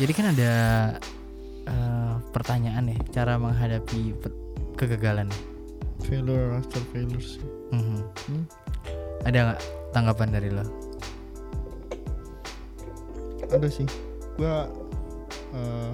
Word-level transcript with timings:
jadi 0.00 0.12
kan 0.12 0.26
ada 0.32 0.52
eh, 1.66 2.14
pertanyaan 2.32 2.88
ya 2.88 2.98
cara 3.12 3.36
menghadapi 3.36 4.16
kegagalan. 4.74 5.28
failure 6.00 6.56
after 6.56 6.80
failure 6.90 7.20
sih 7.20 7.44
Mhm. 7.70 8.00
Hmm. 8.26 8.44
Ada 9.20 9.38
nggak 9.46 9.60
tanggapan 9.92 10.28
dari 10.30 10.48
lo? 10.48 10.64
ada 13.50 13.66
sih 13.66 13.82
gua 14.38 14.70
eh 15.50 15.90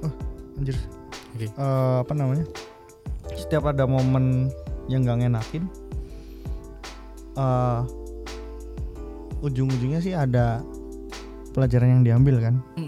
oh 0.00 0.12
anjir 0.56 0.78
Oke. 1.34 1.50
Eh, 1.50 1.96
apa 2.00 2.12
namanya 2.14 2.46
setiap 3.34 3.66
ada 3.66 3.82
momen 3.84 4.48
yang 4.86 5.02
gak 5.02 5.20
ngenakin 5.20 5.66
eh 7.36 7.80
ujung-ujungnya 9.42 9.98
sih 9.98 10.14
ada 10.14 10.62
pelajaran 11.50 11.98
yang 11.98 12.04
diambil 12.06 12.38
kan 12.40 12.54
Mhm. 12.78 12.85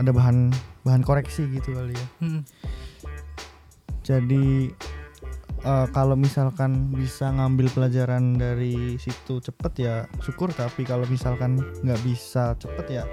Ada 0.00 0.10
bahan 0.10 0.48
bahan 0.82 1.04
koreksi 1.04 1.44
gitu 1.50 1.76
kali 1.76 1.92
ya 1.92 2.06
Mhm. 2.20 2.40
jadi 4.00 4.72
eh, 5.60 5.86
kalau 5.92 6.16
misalkan 6.16 6.88
bisa 6.90 7.28
ngambil 7.28 7.68
pelajaran 7.70 8.34
dari 8.34 8.96
situ 8.96 9.38
cepet 9.38 9.72
ya 9.78 9.94
syukur 10.20 10.48
tapi 10.50 10.82
kalau 10.82 11.04
misalkan 11.06 11.60
nggak 11.84 12.00
bisa 12.00 12.56
cepet 12.56 12.86
ya 12.90 13.04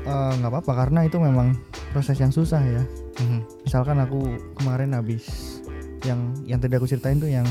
eh, 0.00 0.32
nggak 0.38 0.50
apa-apa 0.50 0.72
karena 0.78 1.04
itu 1.04 1.18
memang 1.18 1.58
proses 1.90 2.16
yang 2.16 2.30
susah 2.30 2.62
ya 2.62 2.82
Mhm. 3.18 3.66
misalkan 3.66 3.98
aku 3.98 4.22
kemarin 4.54 4.94
habis 4.94 5.58
yang 6.00 6.32
yang 6.46 6.56
tadi 6.56 6.78
aku 6.78 6.86
ceritain 6.86 7.18
tuh 7.18 7.28
yang 7.28 7.44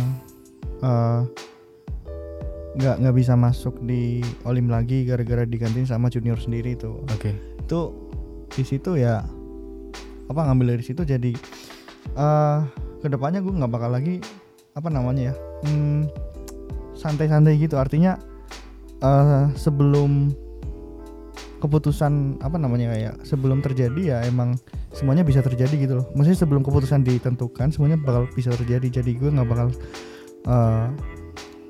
eh, 0.80 1.22
nggak 2.70 2.96
nggak 2.98 3.16
bisa 3.18 3.36
masuk 3.36 3.76
di 3.84 4.24
olim 4.46 4.72
lagi 4.72 5.04
gara-gara 5.04 5.44
digantiin 5.44 5.84
sama 5.84 6.08
junior 6.08 6.40
sendiri 6.40 6.74
tuh 6.74 7.04
Oke. 7.12 7.36
Itu 7.70 7.94
di 8.50 8.64
situ 8.66 8.98
ya 8.98 9.22
apa 10.26 10.42
ngambil 10.50 10.74
dari 10.74 10.82
situ 10.82 11.06
jadi 11.06 11.38
eh 12.18 12.60
ke 13.00 13.08
depannya 13.08 13.46
gue 13.46 13.54
nggak 13.54 13.70
bakal 13.70 13.94
lagi 13.94 14.18
apa 14.74 14.90
namanya 14.90 15.30
ya 15.30 15.36
hmm, 15.70 16.10
santai-santai 16.98 17.56
gitu. 17.62 17.80
Artinya 17.80 18.18
eh 19.00 19.46
sebelum 19.56 20.34
keputusan 21.60 22.40
apa 22.40 22.56
namanya 22.56 22.96
kayak 22.96 23.16
sebelum 23.28 23.60
terjadi 23.60 24.02
ya 24.02 24.18
emang 24.28 24.56
semuanya 24.92 25.24
bisa 25.24 25.40
terjadi 25.40 25.76
gitu 25.76 25.94
loh. 26.04 26.08
Maksudnya 26.18 26.40
sebelum 26.40 26.62
keputusan 26.66 27.08
ditentukan 27.08 27.72
semuanya 27.72 27.96
bakal 28.02 28.28
bisa 28.36 28.52
terjadi. 28.52 29.00
Jadi 29.00 29.16
gue 29.16 29.30
nggak 29.32 29.48
bakal 29.48 29.68
eh, 30.48 30.88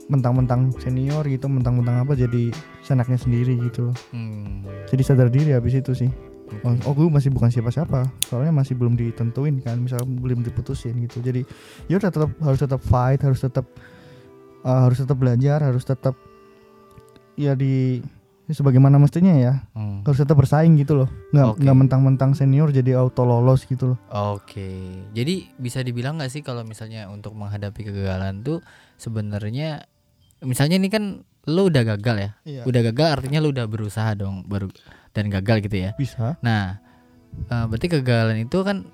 mentang-mentang 0.10 0.74
senior 0.82 1.22
gitu 1.30 1.46
mentang-mentang 1.46 2.02
apa 2.02 2.18
jadi 2.18 2.50
senaknya 2.90 3.16
sendiri 3.16 3.54
gitu 3.62 3.88
loh 3.88 3.96
Hmm. 4.10 4.66
jadi 4.90 5.04
sadar 5.06 5.30
diri 5.30 5.54
habis 5.54 5.78
itu 5.78 5.94
sih 5.94 6.10
Oke. 6.50 6.66
oh, 6.66 6.90
oh 6.90 6.94
gue 6.96 7.06
masih 7.08 7.30
bukan 7.30 7.48
siapa-siapa 7.48 8.10
soalnya 8.26 8.50
masih 8.50 8.74
belum 8.74 8.98
ditentuin 8.98 9.62
kan 9.62 9.78
misal 9.78 10.02
belum 10.02 10.42
diputusin 10.42 10.98
gitu 11.06 11.22
jadi 11.22 11.46
ya 11.86 11.96
udah 11.96 12.10
tetap 12.10 12.32
harus 12.40 12.58
tetap 12.58 12.82
fight 12.82 13.22
harus 13.22 13.38
tetap 13.38 13.70
eh, 14.60 14.82
harus 14.82 14.98
tetap 14.98 15.14
belajar 15.16 15.62
harus 15.62 15.86
tetap 15.86 16.18
ya 17.36 17.54
di 17.54 18.02
ya 18.46 18.54
sebagaimana 18.54 18.98
mestinya 18.98 19.30
ya 19.32 19.54
Hmm. 19.72 20.02
harus 20.02 20.18
tetap 20.18 20.34
bersaing 20.36 20.74
gitu 20.76 20.98
loh 20.98 21.10
nggak 21.30 21.48
Oke. 21.48 21.60
nggak 21.62 21.78
mentang-mentang 21.78 22.32
senior 22.34 22.74
jadi 22.74 22.98
auto 22.98 23.22
lolos 23.22 23.64
gitu 23.64 23.94
loh 23.94 23.98
Oke, 24.10 24.74
jadi 25.14 25.54
bisa 25.56 25.80
dibilang 25.80 26.18
nggak 26.18 26.34
sih 26.34 26.42
kalau 26.42 26.66
misalnya 26.66 27.06
untuk 27.08 27.38
menghadapi 27.38 27.86
kegagalan 27.86 28.42
tuh 28.42 28.66
sebenarnya, 28.98 29.86
misalnya 30.44 30.80
ini 30.80 30.90
kan 30.92 31.24
lo 31.50 31.72
udah 31.72 31.84
gagal 31.96 32.16
ya, 32.20 32.32
iya 32.46 32.62
udah 32.68 32.82
gagal 32.92 33.08
artinya 33.20 33.40
lo 33.42 33.50
udah 33.50 33.66
berusaha 33.66 34.12
dong 34.14 34.46
baru 34.46 34.70
dan 35.16 35.32
gagal 35.34 35.66
gitu 35.66 35.78
ya. 35.90 35.92
bisa 35.98 36.38
Nah, 36.46 36.78
eh, 37.50 37.66
berarti 37.66 37.88
kegagalan 37.90 38.46
itu 38.46 38.60
kan 38.62 38.86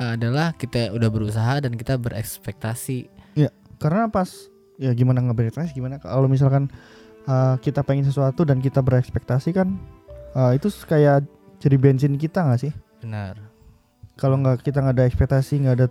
eh, 0.00 0.16
adalah 0.16 0.56
kita 0.56 0.94
udah 0.94 1.10
berusaha 1.12 1.60
dan 1.60 1.76
kita 1.76 2.00
berekspektasi. 2.00 3.10
karena 3.82 4.06
pas 4.06 4.30
ya 4.78 4.94
gimana 4.94 5.18
ngeberitasi 5.26 5.74
gimana 5.74 5.98
kalau 5.98 6.30
misalkan 6.30 6.70
uh, 7.26 7.58
kita 7.58 7.82
pengen 7.82 8.06
sesuatu 8.06 8.46
dan 8.46 8.62
kita 8.62 8.78
berekspektasi 8.78 9.50
kan 9.50 9.74
uh, 10.38 10.54
itu 10.54 10.70
kayak 10.86 11.26
jadi 11.58 11.76
bensin 11.82 12.14
kita 12.14 12.46
nggak 12.46 12.60
sih 12.62 12.72
Benar. 13.02 13.42
kalau 14.14 14.38
nggak 14.38 14.62
kita 14.62 14.78
nggak 14.78 14.94
ada 15.02 15.04
ekspektasi 15.10 15.66
nggak 15.66 15.76
ada 15.82 15.86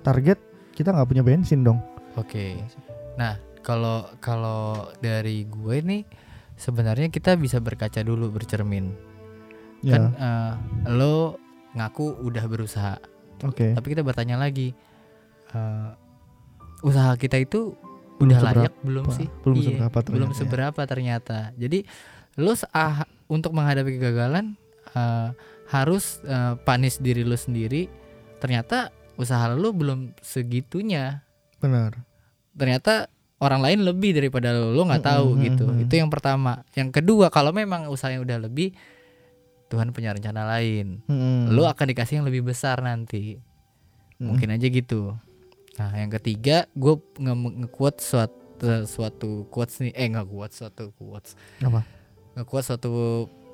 target 0.00 0.40
kita 0.72 0.96
nggak 0.96 1.08
punya 1.08 1.20
bensin 1.20 1.60
dong 1.60 1.80
Oke. 2.16 2.56
Nah, 3.20 3.36
kalau 3.66 4.06
kalau 4.22 4.94
dari 5.02 5.42
gue 5.42 5.76
nih 5.82 6.02
sebenarnya 6.54 7.10
kita 7.10 7.34
bisa 7.34 7.58
berkaca 7.58 7.98
dulu 8.06 8.30
bercermin. 8.30 8.94
ya. 9.82 9.98
Kan 9.98 10.02
eh, 10.14 10.52
lo 10.94 11.42
ngaku 11.74 12.22
udah 12.22 12.44
berusaha, 12.46 12.94
oke. 13.42 13.74
Tapi 13.74 13.86
kita 13.90 14.06
bertanya 14.06 14.38
lagi 14.38 14.70
eh, 15.50 15.90
usaha 16.86 17.18
kita 17.18 17.42
itu 17.42 17.74
Belum 18.16 18.32
udah 18.32 18.38
seberapa, 18.40 18.62
layak 18.62 18.74
belum 18.86 19.06
sih? 19.12 19.28
belum 19.44 19.56
Iya, 19.58 19.66
seberapa 19.66 19.98
belum 19.98 20.06
ternyata 20.06 20.30
ya. 20.32 20.38
seberapa 20.38 20.80
ternyata. 20.86 21.38
Jadi 21.58 21.78
lo 22.38 22.52
ah, 22.72 23.02
untuk 23.26 23.50
menghadapi 23.52 23.98
kegagalan 23.98 24.54
eh, 24.94 25.28
harus 25.68 26.22
eh, 26.22 26.54
panis 26.62 27.02
diri 27.02 27.26
lo 27.26 27.34
sendiri. 27.36 27.90
Ternyata 28.38 28.94
usaha 29.18 29.50
lo 29.52 29.74
belum 29.74 30.14
segitunya. 30.22 31.26
Benar. 31.60 31.98
Ternyata 32.56 33.12
orang 33.36 33.60
lain 33.60 33.84
lebih 33.84 34.16
daripada 34.16 34.52
lo 34.56 34.72
lo 34.72 34.88
nggak 34.88 35.04
tahu 35.04 35.36
Mm-mm, 35.36 35.44
gitu. 35.44 35.64
mm-mm. 35.68 35.82
itu 35.84 35.94
yang 36.00 36.08
pertama. 36.08 36.64
Yang 36.72 37.00
kedua 37.02 37.28
kalau 37.28 37.52
memang 37.52 37.88
usahanya 37.92 38.24
udah 38.24 38.38
lebih 38.48 38.72
Tuhan 39.68 39.92
punya 39.92 40.14
rencana 40.16 40.46
lain. 40.56 41.04
Mm-mm. 41.04 41.52
lo 41.52 41.68
akan 41.68 41.86
dikasih 41.92 42.22
yang 42.22 42.26
lebih 42.26 42.46
besar 42.46 42.80
nanti. 42.80 43.36
Mm-mm. 43.36 44.32
mungkin 44.32 44.48
aja 44.56 44.66
gitu. 44.72 45.12
Nah 45.76 45.90
yang 45.92 46.08
ketiga 46.08 46.64
gue 46.72 46.96
nge-quote 47.20 48.00
suatu 48.00 48.88
suatu 48.88 49.44
quotes 49.52 49.84
nih. 49.84 49.92
Eh 49.92 50.08
nggak 50.08 50.26
quote 50.32 50.54
suatu 50.56 50.96
quotes. 50.96 51.36
Apa? 51.60 51.84
Nge-quote 52.40 52.64
suatu 52.64 52.92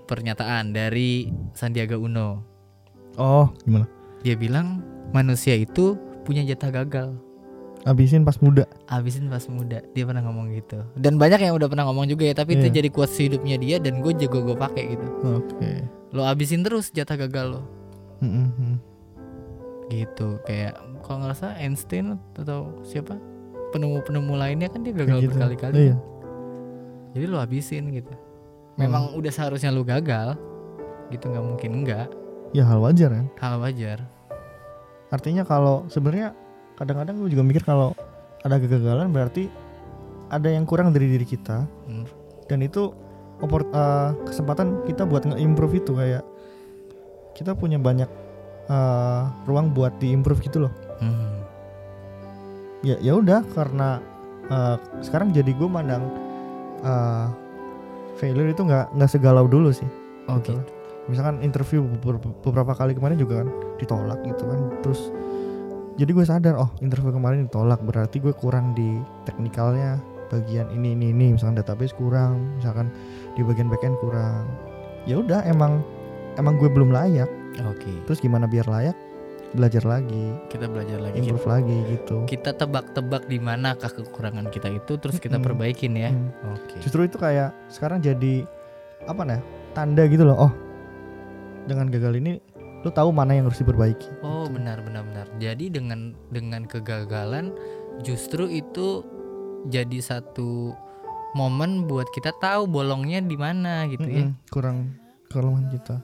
pernyataan 0.07 0.71
dari 0.71 1.27
Sandiaga 1.59 1.99
Uno. 1.99 2.47
Oh 3.19 3.51
gimana? 3.67 3.91
Dia 4.23 4.39
bilang 4.39 4.79
manusia 5.11 5.59
itu 5.59 5.99
punya 6.23 6.47
jatah 6.47 6.71
gagal 6.71 7.19
habisin 7.83 8.23
pas 8.23 8.39
muda. 8.39 8.65
Habisin 8.87 9.27
pas 9.27 9.43
muda 9.51 9.83
dia 9.93 10.05
pernah 10.07 10.23
ngomong 10.23 10.55
gitu. 10.55 10.83
Dan 10.95 11.19
banyak 11.19 11.43
yang 11.43 11.55
udah 11.59 11.67
pernah 11.67 11.87
ngomong 11.89 12.07
juga 12.07 12.27
ya 12.27 12.35
tapi 12.35 12.55
itu 12.57 12.71
Iya. 12.71 12.75
jadi 12.83 12.89
quotes 12.91 13.17
hidupnya 13.19 13.57
dia 13.59 13.77
dan 13.83 14.01
gue 14.01 14.13
juga 14.15 14.39
gue 14.43 14.57
pakai 14.57 14.85
gitu. 14.97 15.09
Oke. 15.39 15.71
Lo 16.15 16.23
habisin 16.23 16.63
terus 16.63 16.91
jatah 16.91 17.17
gagal 17.17 17.59
lo. 17.59 17.63
Mm-mm. 18.23 18.79
gitu 19.91 20.39
kayak 20.49 20.79
kalau 21.05 21.29
salah 21.37 21.59
Einstein 21.59 22.17
atau 22.39 22.71
siapa? 22.81 23.19
Penemu-penemu 23.75 24.33
lainnya 24.39 24.69
kan 24.71 24.81
dia 24.87 24.95
gagal 24.95 25.21
gitu. 25.27 25.37
berkali-kali. 25.37 25.75
Iya. 25.91 25.97
Jadi 27.13 27.25
lo 27.29 27.37
habisin 27.43 27.93
gitu. 27.93 28.13
Memang 28.81 29.13
udah 29.13 29.29
seharusnya 29.29 29.69
lo 29.69 29.85
gagal. 29.85 30.39
Gitu 31.13 31.29
nggak 31.29 31.45
mungkin 31.45 31.71
enggak 31.85 32.09
ya 32.53 32.69
hal 32.69 32.79
wajar 32.85 33.11
kan? 33.11 33.27
Hal 33.41 33.57
wajar. 33.65 33.99
Artinya 35.09 35.45
kalau 35.45 35.89
sebenarnya 35.89 36.37
kadang-kadang 36.75 37.15
gue 37.17 37.31
juga 37.31 37.43
mikir 37.43 37.63
kalau 37.63 37.93
ada 38.41 38.57
kegagalan 38.57 39.09
berarti 39.09 39.47
ada 40.29 40.49
yang 40.49 40.65
kurang 40.65 40.91
dari 40.91 41.07
diri 41.07 41.25
kita 41.25 41.69
Hmm. 41.87 42.07
dan 42.47 42.59
itu 42.61 42.91
opor- 43.39 43.69
eh, 43.69 44.11
kesempatan 44.25 44.83
kita 44.85 45.05
buat 45.05 45.25
nge-improve 45.25 45.75
itu 45.77 45.93
kayak 45.93 46.25
kita 47.33 47.53
punya 47.53 47.77
banyak 47.77 48.09
eh, 48.65 49.23
ruang 49.45 49.71
buat 49.71 49.99
diimprove 49.99 50.41
gitu 50.41 50.63
loh 50.63 50.73
Hmm. 50.99 51.43
ya 52.81 52.97
ya 52.99 53.15
udah 53.15 53.43
karena 53.51 53.99
eh, 54.47 54.77
sekarang 55.01 55.31
jadi 55.31 55.51
gue 55.51 55.67
mandang 55.67 56.03
eh, 56.81 57.27
failure 58.15 58.49
itu 58.49 58.63
nggak 58.63 58.93
nggak 58.93 59.11
segalau 59.11 59.47
dulu 59.47 59.71
sih 59.71 59.87
oh 60.27 60.39
gitu. 60.39 60.55
gitu 60.55 60.63
misalkan 61.03 61.43
interview 61.43 61.83
beber- 61.99 62.23
beberapa 62.41 62.73
kali 62.73 62.95
kemarin 62.95 63.19
juga 63.19 63.43
kan 63.43 63.49
ditolak 63.77 64.23
gitu 64.23 64.47
kan 64.47 64.61
terus 64.81 65.11
jadi 66.01 66.11
gue 66.17 66.25
sadar 66.25 66.55
oh 66.57 66.71
interview 66.81 67.13
kemarin 67.13 67.45
ditolak 67.47 67.81
berarti 67.85 68.17
gue 68.23 68.33
kurang 68.33 68.73
di 68.73 69.01
teknikalnya. 69.29 70.01
Bagian 70.33 70.73
ini 70.73 70.97
ini 70.97 71.13
ini 71.13 71.37
misalkan 71.37 71.61
database 71.61 71.93
kurang 71.93 72.57
misalkan 72.57 72.89
di 73.37 73.45
bagian 73.45 73.69
backend 73.69 74.01
kurang. 74.01 74.49
Ya 75.05 75.21
udah 75.21 75.45
emang 75.45 75.85
emang 76.41 76.57
gue 76.57 76.73
belum 76.73 76.89
layak. 76.89 77.29
Oke. 77.69 77.93
Terus 78.09 78.19
gimana 78.25 78.49
biar 78.49 78.65
layak? 78.65 78.97
Belajar 79.53 79.85
lagi. 79.85 80.33
Kita 80.49 80.65
belajar 80.73 80.97
lagi. 81.05 81.21
Kita, 81.21 81.29
improve 81.29 81.49
lagi 81.53 81.79
gitu. 81.93 82.17
kita 82.25 82.57
tebak-tebak 82.57 83.29
di 83.29 83.37
manakah 83.37 83.93
kekurangan 83.93 84.49
kita 84.49 84.73
itu 84.73 84.97
terus 84.97 85.21
kita 85.21 85.37
Mm-mm. 85.37 85.47
perbaikin 85.53 85.93
ya. 85.93 86.09
Hmm. 86.09 86.57
oke. 86.57 86.81
Justru 86.81 87.05
itu 87.05 87.21
kayak 87.21 87.53
sekarang 87.69 88.01
jadi 88.01 88.49
apa 89.05 89.23
nah 89.29 89.41
tanda 89.77 90.09
gitu 90.09 90.25
loh. 90.25 90.49
Oh 90.49 90.53
dengan 91.67 91.91
gagal 91.91 92.19
ini 92.19 92.43
lu 92.83 92.91
tahu 92.91 93.11
mana 93.11 93.33
yang 93.33 93.47
harus 93.47 93.59
diperbaiki 93.59 94.11
Oh 94.21 94.47
benar 94.47 94.83
benar 94.83 95.07
benar. 95.07 95.27
Jadi 95.39 95.71
dengan 95.71 96.13
dengan 96.29 96.67
kegagalan 96.67 97.55
justru 98.03 98.47
itu 98.47 99.07
jadi 99.67 99.99
satu 99.99 100.75
momen 101.33 101.87
buat 101.87 102.11
kita 102.11 102.35
tahu 102.37 102.67
bolongnya 102.67 103.23
di 103.23 103.35
mana 103.35 103.87
gitu 103.87 104.05
ya. 104.05 104.27
Mm-mm, 104.27 104.51
kurang 104.51 104.99
kelemahan 105.27 105.71
kita 105.71 105.97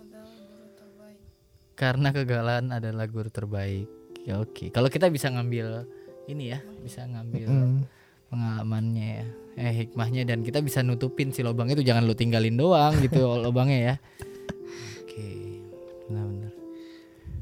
karena 1.75 2.10
kegagalan 2.10 2.72
adalah 2.72 3.06
guru 3.06 3.30
terbaik 3.30 3.86
ya 4.22 4.38
oke 4.38 4.70
kalau 4.70 4.90
kita 4.90 5.06
bisa 5.08 5.30
ngambil 5.30 5.86
ini 6.26 6.52
ya 6.52 6.58
bisa 6.82 7.06
ngambil 7.06 7.46
Mm. 7.46 7.78
pengalamannya 8.28 9.08
ya 9.14 9.26
eh 9.58 9.72
hikmahnya 9.84 10.22
dan 10.25 10.42
kita 10.42 10.58
bisa 10.58 10.82
nutupin 10.82 11.30
si 11.30 11.40
lubang 11.40 11.66
itu 11.66 11.80
jangan 11.80 12.04
lu 12.04 12.12
tinggalin 12.12 12.54
doang 12.54 12.98
gitu 12.98 13.22
lubangnya 13.46 13.78
ya 13.78 13.94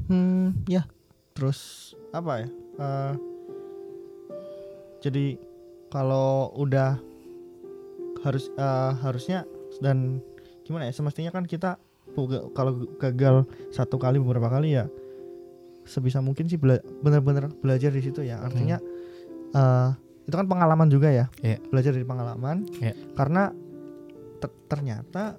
Hmm, 0.06 0.54
ya. 0.66 0.86
Terus 1.34 1.92
apa 2.10 2.46
ya? 2.46 2.48
Eh, 2.76 3.12
jadi 5.02 5.36
kalau 5.90 6.50
udah 6.56 6.98
harus 8.24 8.50
eh, 8.50 8.92
harusnya 9.02 9.44
dan 9.78 10.22
gimana 10.62 10.88
ya? 10.88 10.94
Semestinya 10.94 11.30
kan 11.30 11.44
kita 11.44 11.78
kalau 12.56 12.88
gagal 12.96 13.44
satu 13.68 14.00
kali 14.00 14.16
beberapa 14.16 14.48
kali 14.48 14.72
ya 14.72 14.88
sebisa 15.86 16.18
mungkin 16.24 16.48
sih 16.48 16.56
bela- 16.56 16.82
benar-benar 17.04 17.52
belajar 17.60 17.92
di 17.92 18.02
situ 18.02 18.24
ya. 18.24 18.40
Artinya 18.42 18.80
eh, 19.52 19.90
itu 20.26 20.34
kan 20.34 20.48
pengalaman 20.48 20.88
juga 20.90 21.12
ya. 21.12 21.26
Iya. 21.38 21.62
Belajar 21.70 21.92
dari 21.94 22.06
pengalaman. 22.06 22.66
Iya. 22.82 22.94
Karena 23.14 23.52
ter- 24.42 24.58
ternyata 24.66 25.38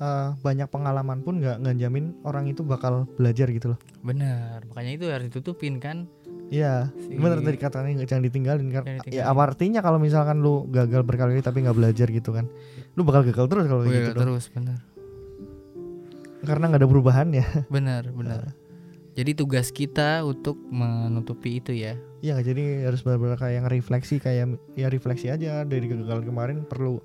eh, 0.00 0.28
banyak 0.36 0.66
pengalaman 0.66 1.20
pun 1.20 1.38
nggak 1.38 1.60
ngejamin 1.60 2.16
orang 2.22 2.44
itu 2.46 2.60
bakal 2.60 3.04
belajar 3.14 3.46
gitu 3.48 3.72
loh. 3.72 3.78
benar 4.00 4.64
makanya 4.66 4.92
itu 4.96 5.06
harus 5.06 5.28
ditutupin 5.28 5.76
kan 5.76 6.08
Iya, 6.50 6.90
Si- 6.98 7.14
bener 7.14 7.46
tadi 7.46 7.54
katanya 7.56 8.02
nggak 8.02 8.10
jangan 8.10 8.24
ditinggalin 8.26 8.66
kan. 8.68 8.82
Jangan 8.82 8.98
ditinggalin. 9.06 9.22
Ya 9.22 9.30
apa 9.30 9.40
artinya 9.46 9.78
kalau 9.78 10.02
misalkan 10.02 10.42
lu 10.42 10.66
gagal 10.66 11.06
berkali-kali 11.06 11.46
tapi 11.46 11.62
nggak 11.62 11.78
belajar 11.78 12.10
gitu 12.10 12.34
kan? 12.34 12.50
Lu 12.98 13.06
bakal 13.06 13.22
gagal 13.22 13.46
terus 13.46 13.70
kalau 13.70 13.86
gitu 13.86 14.10
dong. 14.10 14.22
terus 14.26 14.50
benar 14.50 14.82
Karena 16.40 16.66
nggak 16.66 16.80
ada 16.80 16.88
perubahan 16.88 17.28
ya. 17.30 17.46
benar 17.70 18.08
benar 18.10 18.50
jadi 19.10 19.30
tugas 19.34 19.70
kita 19.70 20.22
untuk 20.22 20.58
menutupi 20.66 21.58
itu 21.58 21.70
ya 21.70 21.94
Iya 22.18 22.40
jadi 22.40 22.86
harus 22.86 23.00
benar-benar 23.00 23.38
kayak 23.38 23.66
ngerefleksi 23.66 24.18
kayak 24.18 24.44
ya 24.74 24.86
refleksi 24.86 25.28
aja 25.28 25.62
dari 25.62 25.86
kegagalan 25.86 26.24
kemarin 26.24 26.56
perlu 26.64 26.98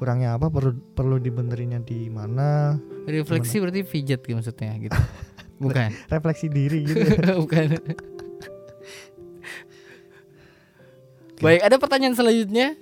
kurangnya 0.00 0.40
apa? 0.40 0.48
Perlu 0.48 0.72
perlu 0.96 1.20
dibenerinnya 1.20 1.84
di 1.84 2.08
mana? 2.08 2.80
Refleksi 3.04 3.60
berarti 3.60 3.84
pijat 3.84 4.24
gitu 4.24 4.32
maksudnya 4.40 4.72
gitu. 4.80 4.96
Bukan. 5.64 5.92
refleksi 6.08 6.48
diri 6.48 6.80
gitu. 6.88 7.04
Bukan. 7.44 7.76
Baik 11.44 11.60
ada 11.60 11.76
pertanyaan 11.76 12.16
selanjutnya? 12.16 12.80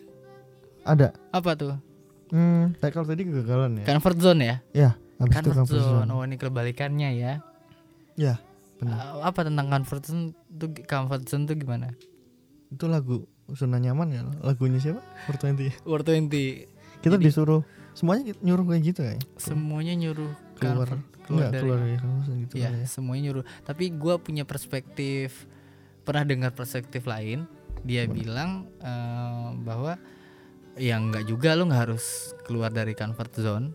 Ada. 0.86 1.10
Apa 1.34 1.58
tuh? 1.58 1.74
Hmm 2.30 2.78
kalau 2.78 3.02
tadi 3.10 3.26
kegagalan 3.26 3.82
ya? 3.82 3.84
Comfort 3.90 4.18
zone 4.22 4.40
ya? 4.46 4.56
Ya 4.70 4.90
habis 5.18 5.34
itu 5.34 5.50
comfort 5.50 5.58
comfort 5.66 5.82
zone. 5.82 6.06
zone. 6.06 6.10
oh 6.14 6.22
ini 6.22 6.36
kebalikannya 6.38 7.10
ya. 7.18 7.32
Ya 8.14 8.34
benar. 8.78 9.18
Uh, 9.18 9.26
apa 9.26 9.42
tentang 9.42 9.66
comfort 9.66 10.02
zone 10.06 10.24
tuh 10.46 10.70
comfort 10.86 11.26
zone 11.26 11.44
tuh 11.50 11.58
gimana? 11.58 11.90
Itu 12.70 12.86
lagu 12.86 13.26
zona 13.50 13.82
nyaman 13.82 14.08
ya? 14.14 14.22
Lagunya 14.46 14.78
siapa? 14.78 15.02
Fortwenty 15.26 15.74
War 15.82 16.06
20 16.06 16.77
kita 17.00 17.16
Jadi- 17.16 17.26
disuruh 17.30 17.62
semuanya 17.94 18.30
nyuruh 18.38 18.64
kayak 18.70 18.82
gitu 18.86 19.00
kayak 19.02 19.22
semuanya 19.34 19.94
nyuruh 19.98 20.30
keluar 20.54 20.88
keluar 21.26 21.50
dari 21.50 21.62
keluar 21.66 21.78
dari 21.82 21.96
kampus 21.98 22.26
gitu 22.30 22.54
kali 22.56 22.62
ya. 22.62 22.86
semuanya 22.86 23.22
nyuruh. 23.30 23.44
Tapi 23.62 23.84
gua 23.94 24.14
punya 24.16 24.44
perspektif 24.46 25.46
pernah 26.06 26.24
dengar 26.24 26.50
perspektif 26.54 27.04
lain. 27.04 27.44
Dia 27.84 28.06
bilang 28.06 28.70
eh, 28.80 29.48
bahwa 29.60 29.98
ya 30.78 30.94
nggak 30.98 31.26
juga 31.26 31.58
lo 31.58 31.66
nggak 31.66 31.82
harus 31.90 32.32
keluar 32.46 32.70
dari 32.70 32.94
comfort 32.94 33.32
zone. 33.34 33.66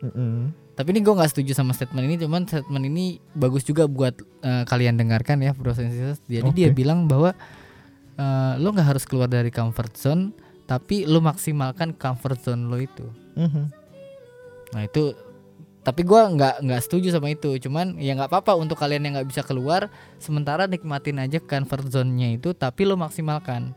Mm-mm. 0.00 0.54
Tapi 0.74 0.88
ini 0.90 1.00
gua 1.02 1.22
nggak 1.22 1.30
setuju 1.34 1.52
sama 1.54 1.70
statement 1.74 2.06
ini. 2.08 2.16
Cuman 2.18 2.46
statement 2.46 2.84
ini 2.86 3.18
bagus 3.34 3.62
juga 3.62 3.84
buat 3.86 4.14
eh, 4.42 4.64
kalian 4.64 4.96
dengarkan 4.96 5.42
ya, 5.42 5.50
Prosensitas. 5.54 6.22
Jadi 6.24 6.50
dia 6.54 6.70
Oke. 6.70 6.78
bilang 6.78 7.04
bahwa 7.06 7.34
eh, 8.16 8.52
lo 8.58 8.70
nggak 8.70 8.86
harus 8.96 9.04
keluar 9.04 9.28
dari 9.28 9.50
comfort 9.52 9.92
zone, 9.94 10.30
tapi 10.64 11.04
lo 11.04 11.20
maksimalkan 11.20 11.92
comfort 11.92 12.40
zone 12.40 12.66
lo 12.66 12.78
itu. 12.78 13.06
Mhm. 13.36 13.64
Nah 14.72 14.82
itu 14.82 15.12
tapi 15.80 16.00
gua 16.00 16.24
nggak 16.26 16.64
nggak 16.64 16.80
setuju 16.80 17.12
sama 17.12 17.28
itu 17.28 17.60
cuman 17.60 18.00
ya 18.00 18.16
nggak 18.16 18.32
apa-apa 18.32 18.56
untuk 18.56 18.80
kalian 18.80 19.04
yang 19.04 19.12
nggak 19.20 19.28
bisa 19.28 19.44
keluar 19.44 19.92
sementara 20.16 20.64
nikmatin 20.64 21.20
aja 21.20 21.36
comfort 21.38 21.84
zone-nya 21.86 22.32
itu 22.32 22.56
tapi 22.56 22.88
lo 22.88 22.96
maksimalkan 22.96 23.76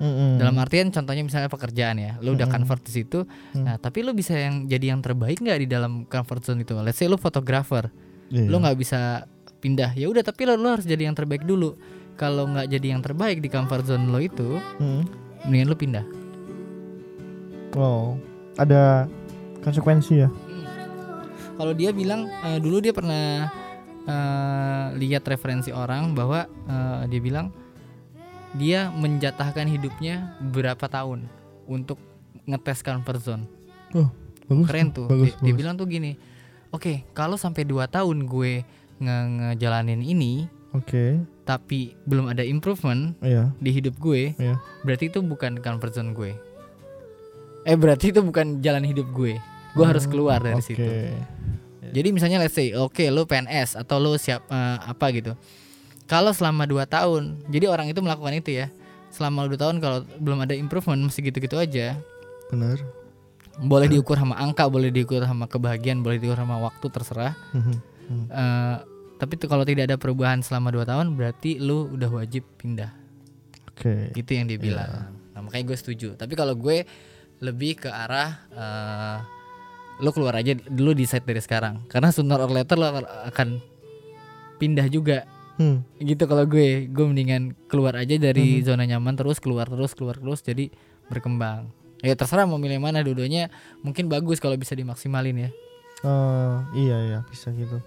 Mm-mm. 0.00 0.40
dalam 0.40 0.56
artian 0.56 0.88
contohnya 0.88 1.20
misalnya 1.20 1.52
pekerjaan 1.52 2.00
ya 2.00 2.16
lo 2.24 2.32
udah 2.32 2.48
Mm-mm. 2.48 2.56
comfort 2.56 2.82
di 2.82 2.92
situ 2.96 3.28
Mm. 3.52 3.68
nah 3.68 3.76
tapi 3.76 4.00
lo 4.00 4.16
bisa 4.16 4.32
yang 4.32 4.64
jadi 4.64 4.96
yang 4.96 5.04
terbaik 5.04 5.38
nggak 5.38 5.58
di 5.60 5.68
dalam 5.68 6.08
comfort 6.08 6.40
zone 6.40 6.64
itu 6.64 6.72
let's 6.80 6.96
say 6.96 7.04
lo 7.04 7.20
fotografer 7.20 7.92
Iya. 8.32 8.48
lo 8.48 8.56
nggak 8.56 8.78
bisa 8.80 9.28
pindah 9.60 9.92
ya 9.92 10.08
udah 10.08 10.24
tapi 10.24 10.48
lo, 10.48 10.56
lo 10.56 10.72
harus 10.72 10.88
jadi 10.88 11.04
yang 11.04 11.12
terbaik 11.12 11.44
dulu 11.44 11.76
kalau 12.16 12.48
nggak 12.48 12.64
jadi 12.66 12.96
yang 12.96 13.04
terbaik 13.04 13.44
di 13.44 13.52
comfort 13.52 13.84
zone 13.84 14.08
lo 14.08 14.16
itu 14.18 14.56
Mm. 14.80 15.04
mendingan 15.44 15.68
lo 15.68 15.76
pindah 15.76 16.04
wow 17.72 18.16
ada 18.54 19.08
konsekuensi 19.60 20.14
ya? 20.18 20.28
Kalau 21.52 21.72
dia 21.72 21.90
bilang 21.90 22.26
eh, 22.42 22.58
dulu 22.58 22.78
dia 22.78 22.90
pernah 22.90 23.48
eh, 24.02 24.86
lihat 24.96 25.22
referensi 25.24 25.70
orang 25.70 26.12
bahwa 26.12 26.44
eh, 26.46 27.02
dia 27.06 27.20
bilang 27.20 27.52
dia 28.52 28.90
menjatahkan 28.90 29.64
hidupnya 29.66 30.36
berapa 30.42 30.84
tahun 30.84 31.24
untuk 31.64 31.96
ngetes 32.44 32.82
comfort 32.82 33.20
zone. 33.22 33.44
Bagus. 34.42 34.66
Keren 34.66 34.88
tuh. 34.90 35.06
Bagus, 35.06 35.32
dia, 35.32 35.38
dia 35.38 35.44
bagus. 35.46 35.56
bilang 35.56 35.74
tuh 35.76 35.86
gini 35.86 36.12
oke 36.72 37.04
kalau 37.12 37.36
sampai 37.36 37.62
2 37.62 37.84
tahun 37.86 38.24
gue 38.24 38.64
nge- 38.98 39.28
ngejalanin 39.38 40.00
ini 40.00 40.48
oke. 40.72 41.20
tapi 41.44 41.92
belum 42.02 42.26
ada 42.26 42.40
improvement 42.40 43.12
iya. 43.20 43.52
di 43.58 43.70
hidup 43.70 43.96
gue 43.98 44.32
Iya. 44.34 44.56
berarti 44.80 45.08
itu 45.08 45.20
bukan 45.20 45.60
comfort 45.60 45.92
zone 45.92 46.12
gue 46.12 46.32
eh 47.62 47.76
berarti 47.78 48.10
itu 48.10 48.20
bukan 48.22 48.58
jalan 48.58 48.82
hidup 48.82 49.06
gue 49.14 49.38
gue 49.72 49.84
harus 49.86 50.04
keluar 50.04 50.42
dari 50.42 50.58
oke 50.58 50.66
situ 50.66 50.82
Jadi 51.92 52.08
misalnya 52.08 52.40
let's 52.40 52.56
say 52.56 52.72
oke 52.72 53.04
lo 53.12 53.28
PNS 53.28 53.76
atau 53.76 54.00
lo 54.00 54.16
siap 54.16 54.48
eh, 54.48 54.78
apa 54.80 55.12
gitu. 55.12 55.36
Kalau 56.08 56.32
selama 56.32 56.64
2 56.64 56.88
tahun, 56.88 57.36
jadi 57.52 57.68
orang 57.68 57.92
itu 57.92 58.00
melakukan 58.00 58.32
itu 58.32 58.64
ya. 58.64 58.72
Selama 59.12 59.44
2 59.44 59.60
tahun 59.60 59.76
kalau 59.76 60.00
belum 60.16 60.40
ada 60.40 60.56
improvement 60.56 60.96
masih 61.04 61.28
gitu-gitu 61.28 61.60
aja. 61.60 62.00
benar 62.48 62.80
Boleh 63.60 63.92
diukur 63.92 64.16
sama 64.16 64.40
angka, 64.40 64.64
boleh 64.72 64.88
diukur 64.88 65.20
sama 65.28 65.44
kebahagiaan, 65.44 66.00
boleh 66.00 66.16
diukur 66.16 66.40
sama 66.40 66.56
waktu 66.64 66.86
terserah. 66.88 67.36
Eh, 68.08 68.76
tapi 69.20 69.36
tuh 69.36 69.52
kalau 69.52 69.62
tidak 69.68 69.92
ada 69.92 69.96
perubahan 70.00 70.40
selama 70.40 70.72
2 70.72 70.88
tahun 70.88 71.06
berarti 71.12 71.60
lo 71.60 71.92
udah 71.92 72.08
wajib 72.08 72.48
pindah. 72.56 72.88
oke 73.68 74.16
Itu 74.16 74.30
yang 74.32 74.48
dia 74.48 74.56
bilang. 74.56 75.12
Nah, 75.36 75.40
makanya 75.44 75.72
gue 75.72 75.76
setuju. 75.76 76.16
Tapi 76.16 76.32
kalau 76.40 76.56
gue 76.56 76.88
lebih 77.42 77.82
ke 77.82 77.90
arah 77.90 78.30
eh, 78.48 79.18
lo 79.98 80.10
keluar 80.10 80.34
aja 80.34 80.54
dulu 80.56 80.94
decide 80.94 81.22
dari 81.22 81.38
sekarang. 81.38 81.84
Karena 81.86 82.08
sooner 82.08 82.38
or 82.38 82.48
later 82.48 82.78
lo 82.78 82.86
akan 83.28 83.58
pindah 84.56 84.86
juga. 84.88 85.26
Hmm. 85.52 85.84
gitu 86.00 86.24
kalau 86.24 86.48
gue. 86.48 86.88
Gue 86.88 87.04
mendingan 87.04 87.52
keluar 87.68 87.92
aja 87.94 88.16
dari 88.16 88.58
Mhm. 88.58 88.64
zona 88.64 88.88
nyaman 88.88 89.14
terus 89.14 89.36
keluar 89.36 89.68
terus 89.68 89.92
keluar 89.92 90.16
terus 90.16 90.40
jadi 90.40 90.72
berkembang. 91.06 91.68
Ya 92.00 92.16
terserah 92.16 92.48
mau 92.48 92.56
milih 92.56 92.80
mana. 92.80 93.04
Dua-duanya 93.04 93.52
mungkin 93.78 94.08
bagus 94.08 94.40
kalau 94.40 94.56
bisa 94.56 94.72
dimaksimalin 94.72 95.36
ya. 95.38 95.50
Oh, 96.02 96.66
iya 96.74 96.96
iya. 97.04 97.18
Bisa 97.28 97.52
gitu. 97.52 97.78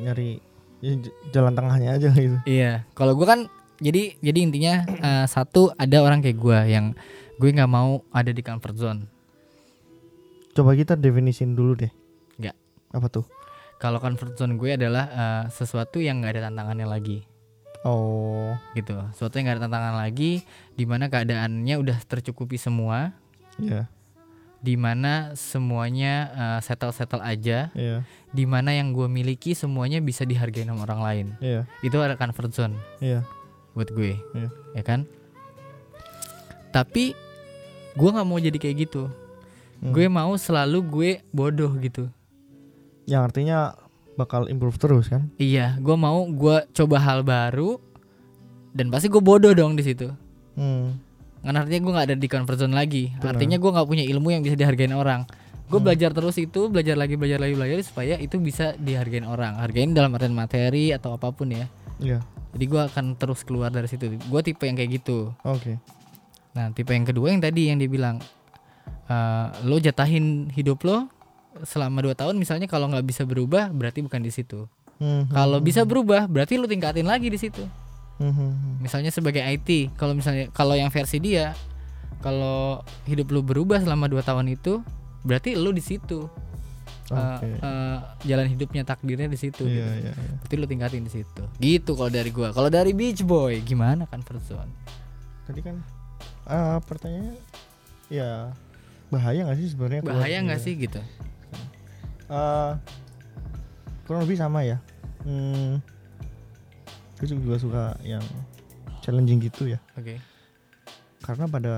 Nyari 0.00 0.40
ya, 0.80 0.92
jalan 1.34 1.52
tengahnya 1.52 1.98
aja 1.98 2.08
gitu. 2.14 2.38
Iya. 2.46 2.86
Kalau 2.94 3.12
gue 3.12 3.26
kan 3.26 3.44
jadi 3.82 4.16
jadi 4.22 4.38
intinya 4.40 4.74
eh, 4.86 5.26
satu 5.26 5.74
ada 5.74 6.00
orang 6.00 6.22
kayak 6.22 6.38
gue 6.38 6.58
yang 6.70 6.94
gue 7.40 7.48
nggak 7.56 7.72
mau 7.72 8.04
ada 8.12 8.28
di 8.36 8.44
comfort 8.44 8.76
zone. 8.76 9.00
Coba 10.52 10.76
kita 10.76 10.92
definisin 10.92 11.56
dulu 11.56 11.72
deh. 11.72 11.92
Nggak. 12.36 12.56
apa 12.92 13.06
tuh? 13.08 13.24
Kalau 13.80 13.96
comfort 13.96 14.36
zone 14.36 14.60
gue 14.60 14.76
adalah 14.76 15.08
eh, 15.08 15.44
sesuatu 15.48 16.04
yang 16.04 16.20
nggak 16.20 16.36
ada 16.36 16.52
tantangannya 16.52 16.84
lagi. 16.84 17.24
Oh. 17.80 18.52
Gitu. 18.76 18.92
Sesuatu 19.16 19.40
yang 19.40 19.48
nggak 19.48 19.56
ada 19.56 19.64
tantangan 19.72 19.94
lagi 19.96 20.44
di 20.76 20.84
mana 20.84 21.08
keadaannya 21.08 21.80
udah 21.80 21.98
tercukupi 22.04 22.60
semua. 22.60 23.16
Iya. 23.56 23.88
Di 24.60 24.76
mana 24.76 25.32
semuanya 25.32 26.28
settle 26.60 26.92
settle 26.92 27.24
aja. 27.24 27.72
Iya. 27.72 28.04
Di 28.28 28.44
mana 28.44 28.76
yang 28.76 28.92
gue 28.92 29.08
miliki 29.08 29.56
semuanya 29.56 30.04
bisa 30.04 30.28
dihargai 30.28 30.68
sama 30.68 30.84
orang 30.84 31.00
lain. 31.00 31.26
Iya. 31.40 31.64
Itu 31.80 32.04
ada 32.04 32.20
comfort 32.20 32.52
zone. 32.52 32.76
Iya. 33.00 33.24
Buat 33.72 33.96
gue. 33.96 34.20
Iya. 34.36 34.52
ya 34.76 34.82
kan? 34.84 35.08
Tapi 36.70 37.29
gue 37.92 38.08
nggak 38.08 38.26
mau 38.26 38.38
jadi 38.38 38.56
kayak 38.56 38.76
gitu 38.84 39.10
Hmm. 39.80 39.96
gue 39.96 40.06
mau 40.06 40.36
selalu 40.36 40.78
gue 40.84 41.10
bodoh 41.32 41.72
gitu 41.80 42.04
yang 43.06 43.24
artinya 43.24 43.72
bakal 44.12 44.44
improve 44.44 44.76
terus 44.76 45.08
kan 45.08 45.32
iya 45.34 45.80
gue 45.80 45.96
mau 45.96 46.20
gue 46.28 46.68
coba 46.70 47.00
hal 47.00 47.24
baru 47.24 47.80
dan 48.70 48.92
pasti 48.92 49.08
gue 49.08 49.18
bodoh 49.18 49.50
dong 49.50 49.72
di 49.72 49.82
situ 49.82 50.12
hmm. 50.52 50.86
kan 51.40 51.54
artinya 51.56 51.80
gue 51.80 51.92
nggak 51.96 52.06
ada 52.06 52.16
di 52.20 52.28
comfort 52.28 52.60
zone 52.60 52.76
lagi 52.76 53.08
Benar. 53.16 53.32
artinya 53.32 53.56
gue 53.56 53.70
nggak 53.72 53.88
punya 53.88 54.04
ilmu 54.04 54.28
yang 54.28 54.42
bisa 54.44 54.52
dihargain 54.52 54.92
orang 54.92 55.24
gue 55.64 55.72
Hmm. 55.72 55.86
belajar 55.88 56.12
terus 56.12 56.36
itu 56.36 56.68
belajar 56.68 57.00
lagi 57.00 57.16
belajar 57.16 57.40
lagi 57.40 57.56
belajar 57.56 57.80
supaya 57.80 58.20
itu 58.20 58.36
bisa 58.36 58.76
dihargain 58.76 59.24
orang 59.24 59.56
hargain 59.56 59.96
dalam 59.96 60.12
artian 60.12 60.36
materi 60.36 60.92
atau 60.92 61.16
apa 61.16 61.32
pun 61.32 61.48
ya 61.48 61.64
Iya. 61.96 62.20
jadi 62.52 62.64
gue 62.68 62.80
akan 62.84 63.16
terus 63.16 63.48
keluar 63.48 63.72
dari 63.72 63.88
situ 63.88 64.12
gue 64.12 64.40
tipe 64.44 64.60
yang 64.60 64.76
kayak 64.76 65.00
gitu 65.00 65.32
Oke. 65.40 65.80
Nah 66.50 66.70
tipe 66.74 66.90
yang 66.90 67.06
kedua 67.06 67.30
yang 67.30 67.42
tadi 67.42 67.70
yang 67.70 67.78
dia 67.78 67.86
bilang 67.86 68.18
eh, 69.06 69.46
lo 69.66 69.76
jatahin 69.78 70.50
hidup 70.50 70.82
lo 70.82 71.06
selama 71.66 72.02
dua 72.02 72.14
tahun 72.14 72.38
misalnya 72.38 72.70
kalau 72.70 72.90
nggak 72.90 73.06
bisa 73.06 73.22
berubah 73.26 73.70
berarti 73.74 74.02
bukan 74.04 74.22
di 74.22 74.32
situ 74.32 74.66
Hmm, 75.00 75.24
hmm, 75.24 75.32
kalau 75.32 75.64
bisa 75.64 75.80
berubah 75.88 76.28
berarti 76.28 76.60
lo 76.60 76.68
tingkatin 76.68 77.08
lagi 77.08 77.32
di 77.32 77.40
situ 77.40 77.64
hmm, 78.20 78.28
hmm, 78.36 78.36
hmm. 78.36 78.74
misalnya 78.84 79.08
sebagai 79.08 79.40
IT 79.40 79.96
kalau 79.96 80.12
misalnya 80.12 80.52
kalau 80.52 80.76
yang 80.76 80.92
versi 80.92 81.16
dia 81.16 81.56
kalau 82.20 82.84
hidup 83.08 83.32
lu 83.32 83.40
berubah 83.40 83.80
selama 83.80 84.12
dua 84.12 84.20
tahun 84.20 84.52
itu 84.52 84.84
berarti 85.24 85.56
lu 85.56 85.72
di 85.72 85.80
situ 85.80 86.28
Eh, 87.10 87.18
Oke. 87.18 87.48
eh, 87.58 87.98
jalan 88.22 88.46
hidupnya 88.46 88.86
takdirnya 88.86 89.26
di 89.26 89.34
situ 89.34 89.66
Iya, 89.66 89.82
gitu. 89.82 89.82
iya, 89.82 90.12
iya. 90.14 90.34
berarti 90.38 90.54
lu 90.54 90.66
tingkatin 90.70 91.02
di 91.02 91.10
situ 91.10 91.42
gitu 91.58 91.98
kalau 91.98 92.06
dari 92.06 92.30
gua 92.30 92.54
kalau 92.54 92.70
dari 92.70 92.94
Beach 92.94 93.26
Boy 93.26 93.66
gimana 93.66 94.06
kan 94.06 94.22
zone 94.46 94.70
Tadi 95.42 95.58
kan 95.58 95.82
ah 96.50 96.82
pertanyaannya 96.82 97.38
ya 98.10 98.50
bahaya 99.08 99.46
nggak 99.46 99.58
sih 99.58 99.68
sebenarnya? 99.70 100.02
bahaya 100.02 100.38
nggak 100.42 100.60
sih 100.60 100.74
gitu 100.74 100.98
Eh, 102.30 102.72
kurang 104.06 104.22
lebih 104.22 104.38
sama 104.38 104.62
ya. 104.62 104.78
Hmm, 105.26 105.82
gue 107.18 107.26
juga 107.26 107.58
suka 107.58 107.84
yang 108.06 108.22
challenging 109.02 109.42
gitu 109.42 109.66
ya. 109.66 109.82
oke 109.98 110.14
Karena 111.20 111.50
pada 111.50 111.74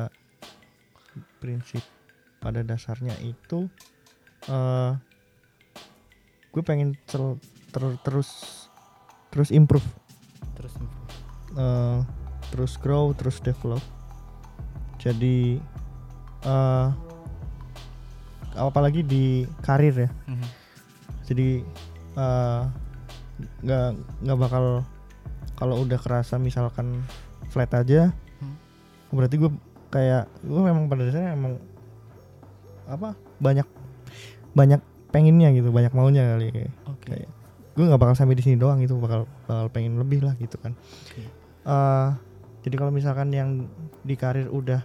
prinsip 1.40 1.80
pada 2.36 2.60
dasarnya 2.60 3.16
itu 3.24 3.64
eh 4.44 4.92
gue 6.52 6.62
pengen 6.62 6.92
ter- 7.08 7.40
ter- 7.72 8.00
terus 8.04 8.28
terus 9.32 9.48
improve, 9.48 9.88
terus 10.52 10.72
eh, 11.56 11.98
terus 12.52 12.76
grow, 12.76 13.16
terus 13.16 13.40
develop. 13.40 13.80
Jadi 15.02 15.58
eh 16.42 16.88
apalagi 18.52 19.00
di 19.00 19.24
karir 19.60 19.94
ya. 19.98 20.10
Mhm. 20.28 20.48
jadi 21.22 21.48
eh, 22.12 22.62
nggak 23.62 23.86
nggak 24.20 24.38
bakal 24.38 24.84
kalau 25.54 25.80
udah 25.80 25.96
kerasa 25.96 26.36
misalkan 26.36 27.00
flat 27.48 27.70
aja 27.72 28.10
Hmm. 28.36 28.58
berarti 29.08 29.38
gue 29.38 29.50
kayak 29.88 30.26
gue 30.42 30.60
memang 30.60 30.90
pada 30.90 31.06
dasarnya 31.06 31.32
emang 31.32 31.62
apa 32.84 33.14
banyak 33.38 33.64
banyak 34.52 34.82
pengennya 35.08 35.54
gitu 35.54 35.70
banyak 35.70 35.94
maunya 35.94 36.26
kali 36.26 36.66
oke 36.84 37.06
Kayak, 37.06 37.30
gue 37.72 37.84
nggak 37.86 38.02
bakal 38.02 38.16
sampai 38.18 38.34
di 38.34 38.42
sini 38.42 38.58
doang 38.58 38.82
gitu 38.82 38.98
bakal 38.98 39.24
bakal 39.46 39.70
pengen 39.70 39.94
lebih 39.96 40.20
lah 40.20 40.34
gitu 40.34 40.58
kan 40.58 40.74
Oke. 40.74 41.22
Eh, 41.62 42.08
jadi 42.66 42.74
kalau 42.74 42.90
misalkan 42.90 43.30
yang 43.30 43.70
di 44.02 44.18
karir 44.18 44.50
udah 44.50 44.82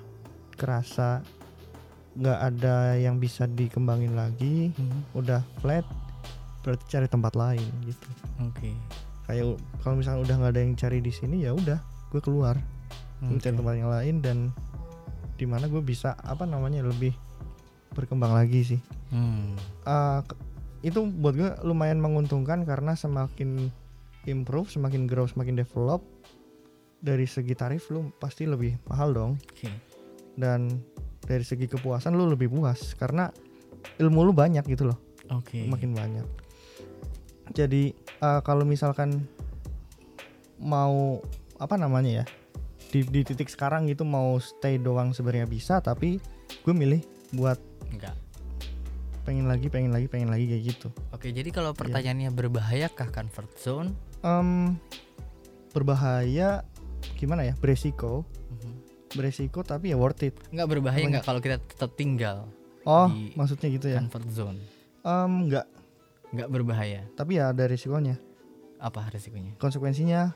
kerasa 0.57 1.21
nggak 2.13 2.39
ada 2.43 2.97
yang 2.97 3.15
bisa 3.15 3.45
dikembangin 3.45 4.11
lagi 4.11 4.73
Mhm. 4.73 5.13
udah 5.13 5.45
flat 5.61 5.85
berarti 6.59 6.83
cari 6.89 7.05
tempat 7.05 7.33
lain 7.33 7.69
gitu. 7.85 8.09
Oke. 8.41 8.73
Kayak 9.23 9.43
u- 9.47 9.61
kalau 9.79 9.95
misalnya 9.95 10.25
udah 10.25 10.35
nggak 10.35 10.51
ada 10.51 10.61
yang 10.61 10.73
cari 10.73 10.99
di 10.99 11.11
sini 11.11 11.45
ya 11.45 11.53
udah 11.53 11.77
gue 12.09 12.19
keluar. 12.19 12.57
Gue 13.19 13.37
cari 13.37 13.53
tempat 13.53 13.73
yang 13.75 13.87
lain 13.87 14.15
dan 14.19 14.37
di 15.33 15.45
mana 15.45 15.65
gue 15.65 15.79
bisa 15.79 16.17
apa 16.17 16.43
namanya 16.43 16.81
lebih 16.81 17.13
berkembang 17.93 18.33
lagi 18.33 18.65
sih. 18.67 18.81
Hmm. 19.07 19.53
Ke- 20.23 20.37
itu 20.81 21.05
buat 21.07 21.33
gue 21.33 21.49
lumayan 21.63 21.97
menguntungkan 21.97 22.61
karena 22.61 22.93
semakin 22.93 23.69
improve 24.23 24.67
semakin 24.67 25.05
grow 25.05 25.23
semakin 25.23 25.55
develop 25.55 26.01
dari 26.97 27.23
segi 27.23 27.53
tarif 27.53 27.87
lu 27.87 28.09
pasti 28.17 28.43
lebih 28.43 28.75
mahal 28.85 29.13
dong. 29.13 29.31
Oke 29.39 29.69
dan 30.37 30.79
dari 31.19 31.41
segi 31.41 31.65
kepuasan 31.65 32.13
lu 32.13 32.29
lebih 32.29 32.47
puas 32.47 32.93
karena 32.93 33.27
ilmu 33.97 34.21
lu 34.21 34.31
banyak 34.31 34.63
gitu 34.63 34.87
loh 34.87 34.97
oke 35.29 35.57
makin 35.67 35.91
banyak. 35.91 36.23
Jadi 37.49 37.91
eh, 37.95 38.41
kalau 38.41 38.63
misalkan 38.63 39.25
mau 40.57 41.19
apa 41.57 41.75
namanya 41.75 42.21
ya 42.21 42.25
di, 42.87 43.03
di 43.03 43.21
titik 43.21 43.47
sekarang 43.47 43.85
gitu 43.85 44.01
mau 44.01 44.37
stay 44.37 44.77
doang 44.77 45.11
sebenarnya 45.11 45.45
bisa 45.45 45.79
tapi 45.79 46.21
gue 46.63 46.73
milih 46.73 47.01
buat 47.33 47.59
enggak 47.89 48.15
pengen 49.23 49.45
lagi 49.45 49.67
pengen 49.67 49.91
lagi 49.91 50.07
pengen 50.07 50.29
lagi 50.29 50.47
kayak 50.47 50.63
gitu. 50.65 50.87
oke 51.11 51.27
jadi 51.27 51.49
kalau 51.51 51.71
Iya. 51.71 51.79
pertanyaannya 51.83 52.29
berbahayakah 52.31 53.07
comfort 53.11 53.51
zone 53.57 53.91
Em, 54.19 54.79
berbahaya 55.71 56.63
gimana 57.15 57.43
ya 57.43 57.53
beresiko 57.53 58.23
Mhm. 58.49 58.86
Beresiko 59.17 59.59
tapi 59.61 59.89
ya 59.89 59.97
worth 59.97 60.21
it. 60.23 60.37
nggak 60.47 60.69
berbahaya 60.69 61.03
nggak 61.09 61.25
kalau 61.25 61.41
kita 61.41 61.57
tetap 61.57 61.91
tinggal 61.93 62.45
Oh 62.85 63.11
Di- 63.11 63.35
maksudnya 63.35 63.67
gitu 63.67 63.87
ya? 63.89 63.99
comfort 63.99 64.29
zone? 64.29 64.59
Em, 65.01 65.49
enggak 65.49 65.67
nggak 66.29 66.47
berbahaya? 66.47 67.03
Tapi 67.13 67.35
ya 67.35 67.51
ada 67.51 67.65
risikonya. 67.65 68.15
Apa 68.77 69.09
resikonya 69.09 69.57
konsekuensinya 69.57 70.31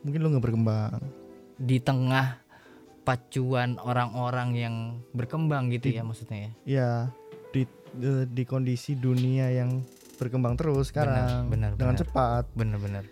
mungkin 0.00 0.18
lu 0.18 0.32
nggak 0.32 0.42
berkembang. 0.42 0.98
di 1.56 1.78
tengah 1.78 2.42
pacuan 3.00 3.78
orang-orang 3.78 4.48
yang 4.52 4.74
berkembang 5.12 5.70
gitu 5.70 5.88
Di- 5.88 5.96
ya 5.96 6.02
maksudnya 6.02 6.38
ya? 6.38 6.50
Ya 6.66 6.90
di 7.48 7.62
di, 7.94 8.08
di 8.28 8.42
kondisi 8.42 8.92
dunia 8.92 9.48
yang 9.48 9.80
berkembang 10.16 10.56
terus 10.56 10.90
sekarang 10.90 11.46
benar, 11.46 11.76
dengan 11.76 11.94
benar. 11.94 12.02
cepat. 12.02 12.44
Bener-bener 12.52 13.04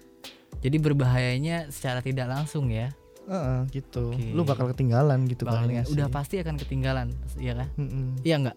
jadi 0.60 0.76
berbahayanya 0.78 1.68
secara 1.68 2.00
tidak 2.00 2.24
langsung 2.26 2.68
ya 2.68 2.90
Heeh, 3.24 3.58
gitu. 3.72 4.12
Oke. 4.12 4.36
lu 4.36 4.44
bakal 4.44 4.68
ketinggalan 4.72 5.24
gitu 5.24 5.48
Bakal 5.48 5.64
kan 5.64 5.88
udah 5.88 6.08
pasti 6.12 6.44
akan 6.44 6.60
ketinggalan 6.60 7.08
iya 7.40 7.56
kan? 7.56 7.68
Iya 8.20 8.36
nggak? 8.44 8.56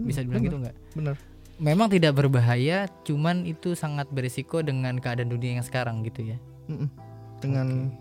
Bisa 0.00 0.24
dibilang 0.24 0.44
gitu 0.44 0.58
nggak? 0.64 0.76
Bener. 0.96 1.14
Memang 1.56 1.88
tidak 1.88 2.12
berbahaya 2.16 2.84
cuman 3.04 3.48
itu 3.48 3.72
sangat 3.72 4.08
berisiko 4.12 4.60
dengan 4.60 5.00
keadaan 5.00 5.32
dunia 5.32 5.60
yang 5.60 5.64
sekarang 5.64 6.04
gitu 6.04 6.36
ya. 6.36 6.38
Mm-mm. 6.66 6.90
dengan 7.38 7.94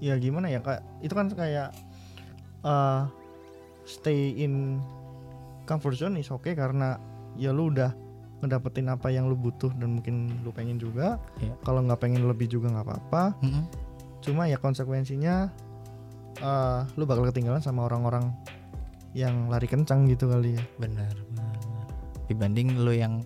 ya 0.00 0.16
gimana 0.16 0.48
ya 0.48 0.62
kak? 0.62 0.80
Itu 1.02 1.12
kan 1.18 1.28
kayak 1.30 1.74
eh 2.66 3.02
stay 3.86 4.34
in 4.38 4.82
comfort 5.66 5.94
zone 5.98 6.18
is 6.18 6.30
oke 6.30 6.50
karena 6.54 6.98
ya 7.38 7.54
lu 7.54 7.70
udah 7.70 7.94
ngedapetin 8.42 8.90
apa 8.92 9.08
yang 9.08 9.30
lu 9.30 9.36
butuh 9.38 9.70
dan 9.78 9.98
mungkin 9.98 10.42
lu 10.42 10.50
pengen 10.50 10.78
juga. 10.78 11.18
Iya. 11.42 11.54
kalau 11.62 11.82
nggak 11.86 12.00
pengen 12.02 12.26
lebih 12.26 12.50
juga 12.50 12.70
nggak 12.72 12.86
apa-apa. 12.86 13.22
Mm-mm. 13.42 13.64
Cuma 14.26 14.50
ya 14.50 14.58
konsekuensinya 14.58 15.48
eh 16.42 16.80
lu 16.98 17.08
bakal 17.08 17.24
ketinggalan 17.30 17.62
sama 17.62 17.86
orang-orang 17.86 18.34
yang 19.16 19.48
lari 19.48 19.64
kencang 19.64 20.04
gitu 20.10 20.28
kali 20.28 20.58
ya 20.58 20.64
benar 20.76 21.14
benar. 21.32 21.54
dibanding 22.28 22.76
lo 22.76 22.92
yang 22.92 23.24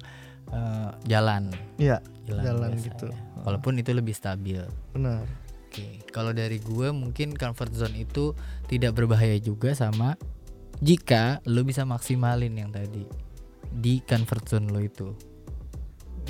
eh, 0.52 0.90
jalan 1.10 1.50
iya 1.80 1.98
jalan, 2.28 2.44
Jalan 2.46 2.70
gitu. 2.78 3.06
ya. 3.10 3.18
walaupun 3.42 3.80
itu 3.80 3.90
lebih 3.90 4.14
stabil 4.14 4.62
benar 4.94 5.26
Oke, 5.70 6.02
kalau 6.10 6.34
dari 6.34 6.58
gue 6.58 6.90
mungkin 6.90 7.30
comfort 7.30 7.70
zone 7.70 8.02
itu 8.02 8.34
tidak 8.66 8.90
berbahaya 8.98 9.38
juga 9.38 9.70
sama 9.70 10.18
jika 10.82 11.38
lo 11.46 11.62
bisa 11.62 11.86
maksimalin 11.86 12.50
yang 12.58 12.74
tadi 12.74 13.06
di 13.70 14.02
comfort 14.02 14.50
zone 14.50 14.66
lo 14.66 14.82
itu. 14.82 15.14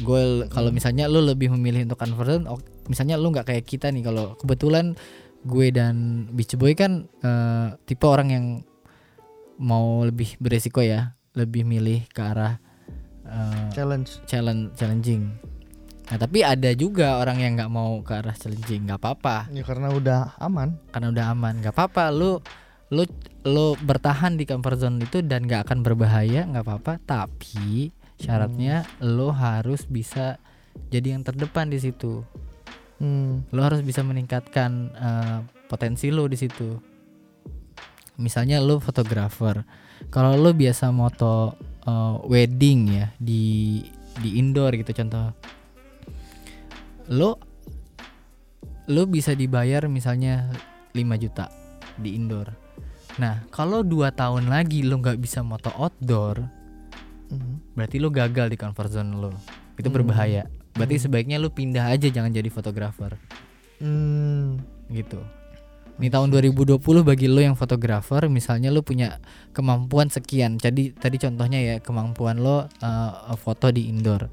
Gue 0.04 0.44
kalau 0.52 0.68
misalnya 0.68 1.08
lo 1.08 1.24
lebih 1.24 1.56
memilih 1.56 1.88
untuk 1.88 2.04
comfort 2.04 2.28
zone, 2.28 2.46
misalnya 2.90 3.14
lo 3.14 3.30
nggak 3.30 3.47
kayak 3.47 3.64
kita 3.64 3.94
nih 3.94 4.02
kalau 4.02 4.35
kebetulan 4.35 4.99
gue 5.47 5.70
dan 5.70 6.26
Beach 6.35 6.59
Boy 6.59 6.75
kan 6.75 7.06
eh, 7.23 7.68
tipe 7.87 8.04
orang 8.04 8.28
yang 8.35 8.47
mau 9.61 10.02
lebih 10.02 10.40
beresiko 10.42 10.82
ya, 10.82 11.14
lebih 11.38 11.62
milih 11.62 12.09
ke 12.11 12.20
arah 12.20 12.59
eh, 13.25 13.70
challenge. 13.73 14.20
challenge 14.26 14.75
challenging. 14.75 15.30
Nah 16.11 16.18
tapi 16.18 16.42
ada 16.42 16.75
juga 16.75 17.23
orang 17.23 17.38
yang 17.38 17.52
nggak 17.54 17.70
mau 17.70 18.02
ke 18.02 18.12
arah 18.18 18.35
challenging, 18.35 18.90
nggak 18.90 18.99
apa-apa. 18.99 19.47
Ya 19.54 19.62
karena 19.62 19.94
udah 19.94 20.35
aman. 20.42 20.75
Karena 20.90 21.14
udah 21.14 21.25
aman 21.30 21.54
nggak 21.62 21.73
apa-apa. 21.76 22.11
Lu 22.11 22.42
lu 22.90 23.06
lu 23.47 23.78
bertahan 23.78 24.35
di 24.35 24.42
comfort 24.42 24.82
zone 24.82 25.06
itu 25.06 25.23
dan 25.23 25.47
nggak 25.47 25.70
akan 25.70 25.87
berbahaya 25.87 26.44
nggak 26.50 26.66
apa-apa. 26.66 26.99
Tapi 27.06 27.94
syaratnya 28.20 28.85
lu 29.00 29.30
harus 29.32 29.87
bisa 29.87 30.37
jadi 30.92 31.16
yang 31.16 31.23
terdepan 31.25 31.73
di 31.73 31.78
situ 31.80 32.26
hmm. 33.00 33.50
lu 33.50 33.61
harus 33.61 33.80
bisa 33.83 34.04
meningkatkan 34.04 34.71
eh, 34.95 35.38
potensi 35.66 36.12
lu 36.12 36.28
di 36.28 36.37
situ 36.38 36.76
misalnya 38.21 38.61
lu 38.61 38.78
fotografer 38.78 39.64
kalau 40.12 40.37
lu 40.37 40.52
biasa 40.52 40.92
moto 40.92 41.57
eh, 41.85 42.14
wedding 42.28 42.80
ya 42.92 43.07
di 43.16 43.80
di 44.21 44.37
indoor 44.37 44.76
gitu 44.76 44.92
contoh 44.92 45.33
lu 47.11 47.35
lu 48.90 49.02
bisa 49.07 49.35
dibayar 49.35 49.87
misalnya 49.88 50.50
5 50.95 51.23
juta 51.23 51.49
di 51.99 52.14
indoor 52.14 52.52
nah 53.19 53.42
kalau 53.50 53.83
dua 53.83 54.14
tahun 54.14 54.47
lagi 54.47 54.87
lu 54.87 55.02
nggak 55.02 55.19
bisa 55.19 55.42
moto 55.42 55.73
outdoor 55.75 56.61
Mhm. 57.30 57.78
berarti 57.78 57.97
lu 58.02 58.11
gagal 58.11 58.50
di 58.50 58.59
comfort 58.59 58.90
zone 58.90 59.14
lu 59.14 59.30
itu 59.78 59.87
Hmm. 59.87 59.97
berbahaya 60.02 60.50
berarti 60.72 60.96
Hmm. 60.96 61.04
sebaiknya 61.04 61.36
lu 61.36 61.48
pindah 61.48 61.88
aja 61.88 62.06
jangan 62.06 62.30
jadi 62.30 62.48
fotografer 62.48 63.16
Hmm. 63.78 64.60
gitu 64.88 65.20
Di 65.96 66.08
tahun 66.08 66.32
2020 66.32 66.80
bagi 67.04 67.28
lo 67.28 67.44
yang 67.44 67.52
fotografer, 67.52 68.24
misalnya 68.24 68.72
lo 68.72 68.80
punya 68.80 69.20
kemampuan 69.52 70.08
sekian. 70.08 70.56
Jadi 70.56 70.96
tadi 70.96 71.20
contohnya 71.20 71.60
ya 71.60 71.76
kemampuan 71.76 72.40
lo 72.40 72.64
uh, 72.64 73.36
foto 73.36 73.68
di 73.68 73.84
indoor. 73.84 74.32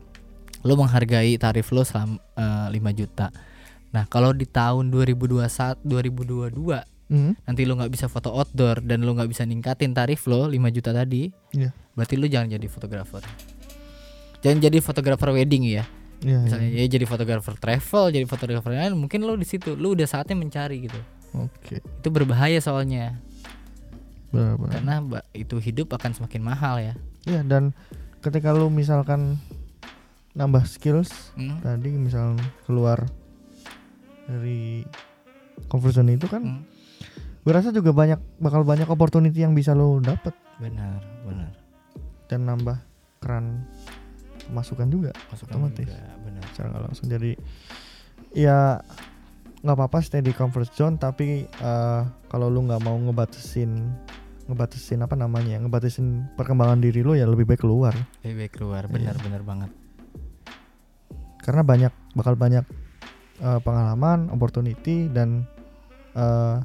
Lo 0.64 0.80
menghargai 0.80 1.36
tarif 1.36 1.76
lo 1.76 1.84
selama 1.84 2.24
uh, 2.40 2.72
5 2.72 2.80
juta. 2.96 3.36
Nah, 3.92 4.08
kalau 4.08 4.32
di 4.32 4.48
tahun 4.48 4.96
2021 4.96 5.84
2022 5.84 6.88
Mhm. 7.12 7.44
nanti 7.44 7.62
lo 7.68 7.76
nggak 7.76 7.92
bisa 7.92 8.08
foto 8.08 8.32
outdoor 8.32 8.80
dan 8.80 9.04
lo 9.04 9.12
nggak 9.12 9.28
bisa 9.28 9.44
ningkatin 9.44 9.92
tarif 9.92 10.24
lo 10.24 10.48
5 10.48 10.72
juta 10.72 10.96
tadi, 10.96 11.28
Iya. 11.52 11.76
berarti 11.92 12.16
lo 12.16 12.32
jangan 12.32 12.48
jadi 12.48 12.68
fotografer. 12.72 13.28
Jangan 14.40 14.60
jadi 14.64 14.80
fotografer 14.80 15.36
wedding 15.36 15.68
ya. 15.68 15.84
Iya, 16.20 16.40
Misalnya 16.42 16.70
iya. 16.70 16.84
ya 16.84 16.92
jadi 16.92 17.06
fotografer 17.06 17.54
travel, 17.56 18.04
jadi 18.10 18.26
fotografer 18.26 18.72
lain, 18.72 18.94
mungkin 18.94 19.22
lo 19.22 19.34
di 19.34 19.44
situ, 19.44 19.74
lo 19.74 19.94
udah 19.94 20.06
saatnya 20.06 20.34
mencari 20.34 20.82
gitu. 20.84 20.98
Oke. 21.36 21.80
Itu 21.80 22.10
berbahaya 22.10 22.58
soalnya. 22.58 23.22
Benar-benar. 24.28 24.72
karena 24.74 24.96
ba- 25.00 25.28
itu 25.32 25.56
hidup 25.58 25.88
akan 25.90 26.12
semakin 26.12 26.44
mahal 26.44 26.76
ya 26.78 27.00
Iya 27.24 27.48
dan 27.48 27.72
ketika 28.20 28.52
lu 28.52 28.68
misalkan 28.68 29.40
nambah 30.34 30.68
skills 30.68 31.32
Hmm, 31.32 31.64
tadi 31.64 31.96
misal 31.96 32.36
keluar 32.64 33.08
dari 34.26 34.84
comfort 35.66 35.96
zone 35.96 36.12
itu 36.12 36.28
kan 36.28 36.44
hmm, 36.44 36.62
gue 37.42 37.54
rasa 37.56 37.72
juga 37.72 37.96
banyak 37.96 38.20
bakal 38.38 38.62
banyak 38.62 38.86
opportunity 38.86 39.40
yang 39.40 39.56
bisa 39.56 39.72
lo 39.72 40.04
dapet 40.04 40.36
benar 40.60 41.00
benar 41.24 41.56
dan 42.28 42.44
nambah 42.44 42.84
keran 43.18 43.64
pemasukan 44.48 44.88
juga 44.88 45.12
Masukan 45.28 45.54
Otomatis. 45.54 45.86
juga, 45.86 46.00
benar 46.20 46.44
secara 46.48 46.68
nggak 46.70 46.84
langsung 46.84 47.08
jadi 47.08 47.32
ya 48.32 48.80
nggak 49.58 49.76
apa-apa 49.76 49.98
stay 50.00 50.20
di 50.20 50.32
comfort 50.32 50.70
zone 50.70 50.96
tapi 50.96 51.44
eh, 51.44 52.02
kalau 52.26 52.48
lu 52.48 52.64
nggak 52.64 52.80
mau 52.80 52.96
ngebatasin 52.98 53.72
ngebatasin 54.46 55.02
apa 55.02 55.14
namanya 55.14 55.54
ya, 55.54 55.60
ngebatasin 55.60 56.08
perkembangan 56.34 56.80
diri 56.80 57.02
lu 57.02 57.14
ya 57.14 57.26
lebih 57.26 57.44
baik 57.46 57.60
keluar 57.60 57.92
lebih 58.22 58.38
baik 58.40 58.54
keluar 58.54 58.84
Iya. 58.84 58.94
benar 58.94 59.16
benar 59.20 59.42
banget 59.44 59.72
karena 61.40 61.62
banyak 61.62 61.94
bakal 62.14 62.36
banyak 62.36 62.64
eh, 63.38 63.60
pengalaman 63.62 64.28
opportunity 64.30 65.08
dan 65.08 65.44
eh, 66.14 66.58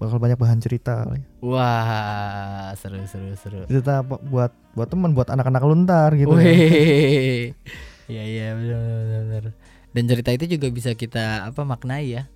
bakal 0.00 0.18
banyak 0.18 0.38
bahan 0.38 0.58
cerita 0.58 1.06
kali. 1.06 1.22
wah 1.42 2.74
seru 2.74 3.02
seru 3.06 3.34
seru 3.38 3.62
cerita 3.70 4.02
buat 4.02 4.50
buat 4.74 4.88
temen 4.90 5.14
buat 5.14 5.30
anak-anak 5.30 5.62
lu 5.64 5.74
ntar 5.86 6.10
gitu 6.14 6.34
ya. 6.34 6.44
Wih. 6.44 7.44
Iya 8.04 8.20
iya 8.20 8.46
benar 8.52 8.82
benar. 9.08 9.44
Dan 9.96 10.04
cerita 10.04 10.28
itu 10.28 10.44
juga 10.44 10.68
bisa 10.68 10.92
kita 10.92 11.48
apa 11.48 11.64
maknai 11.64 12.12
ya. 12.12 12.28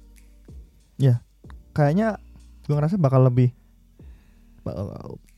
kayaknya 1.76 2.18
gue 2.66 2.74
ngerasa 2.74 2.98
bakal 2.98 3.22
lebih 3.28 3.54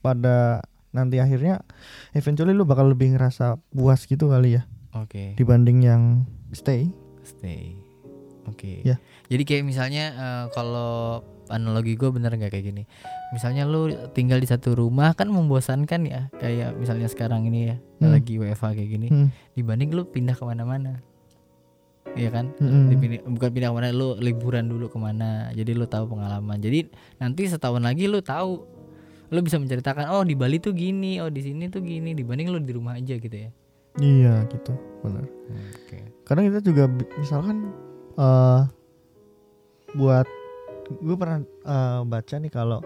pada 0.00 0.64
nanti 0.88 1.20
akhirnya 1.20 1.60
eventually 2.16 2.56
lu 2.56 2.64
bakal 2.64 2.88
lebih 2.88 3.12
ngerasa 3.12 3.60
puas 3.68 4.08
gitu 4.08 4.32
kali 4.32 4.56
ya 4.56 4.64
Oke. 4.96 5.36
dibanding 5.36 5.84
yang 5.84 6.24
stay 6.56 6.88
Stay. 7.30 7.78
Oke. 8.48 8.82
Ya. 8.82 8.98
Jadi 9.30 9.42
kayak 9.46 9.64
misalnya 9.64 10.04
eh, 10.12 10.44
kalau 10.50 11.22
analogi 11.50 11.94
gue 11.94 12.08
bener 12.08 12.30
nggak 12.30 12.48
kayak 12.48 12.66
gini. 12.66 12.82
Misalnya 13.30 13.66
lu 13.66 13.86
tinggal 14.10 14.38
di 14.38 14.46
satu 14.46 14.72
rumah 14.72 15.12
kan 15.12 15.26
membosankan 15.26 16.00
ya. 16.02 16.30
Kayak 16.34 16.74
misalnya 16.74 17.06
sekarang 17.06 17.44
ini 17.44 17.68
ya 17.68 17.76
Hmm. 17.98 18.10
lagi 18.10 18.38
WFH 18.38 18.64
kayak 18.72 18.90
gini. 18.90 19.08
Hmm. 19.08 19.28
Dibanding 19.52 19.90
lu 19.90 20.02
pindah 20.04 20.32
ke 20.32 20.42
mana-mana. 20.42 21.02
Iya 22.10 22.32
kan? 22.32 22.50
Mm-mm. 22.56 22.90
Dipindah- 22.90 23.22
bukan 23.28 23.50
pindah 23.50 23.68
ke 23.68 23.76
mana 23.76 23.88
lu 23.90 24.16
liburan 24.16 24.66
dulu 24.66 24.86
ke 24.86 24.96
mana. 24.96 25.52
Jadi 25.52 25.70
lu 25.72 25.84
tahu 25.84 26.08
pengalaman. 26.08 26.58
Jadi 26.58 26.90
nanti 27.16 27.44
setahun 27.44 27.78
lagi 27.78 28.06
lu 28.06 28.18
tahu. 28.18 28.66
Lu 29.28 29.38
bisa 29.40 29.58
menceritakan 29.58 30.10
oh 30.10 30.24
di 30.24 30.34
Bali 30.34 30.58
tuh 30.58 30.72
gini, 30.72 31.18
oh 31.18 31.28
di 31.28 31.38
sini 31.38 31.66
tuh 31.66 31.78
gini. 31.78 32.10
Dibanding 32.12 32.50
lu 32.50 32.58
di 32.58 32.72
rumah 32.72 32.94
aja 32.94 33.14
gitu 33.14 33.30
ya. 33.30 33.50
iya 33.98 34.46
gitu 34.46 34.70
benar 35.02 35.26
Oke. 35.74 35.98
kadang 36.22 36.46
kita 36.46 36.62
juga 36.62 36.86
misalkan 37.18 37.74
eh 38.14 38.62
buat 39.92 40.22
gue 40.92 41.14
pernah 41.14 41.38
eh, 41.42 42.00
baca 42.02 42.34
nih 42.36 42.48
kalau 42.48 42.80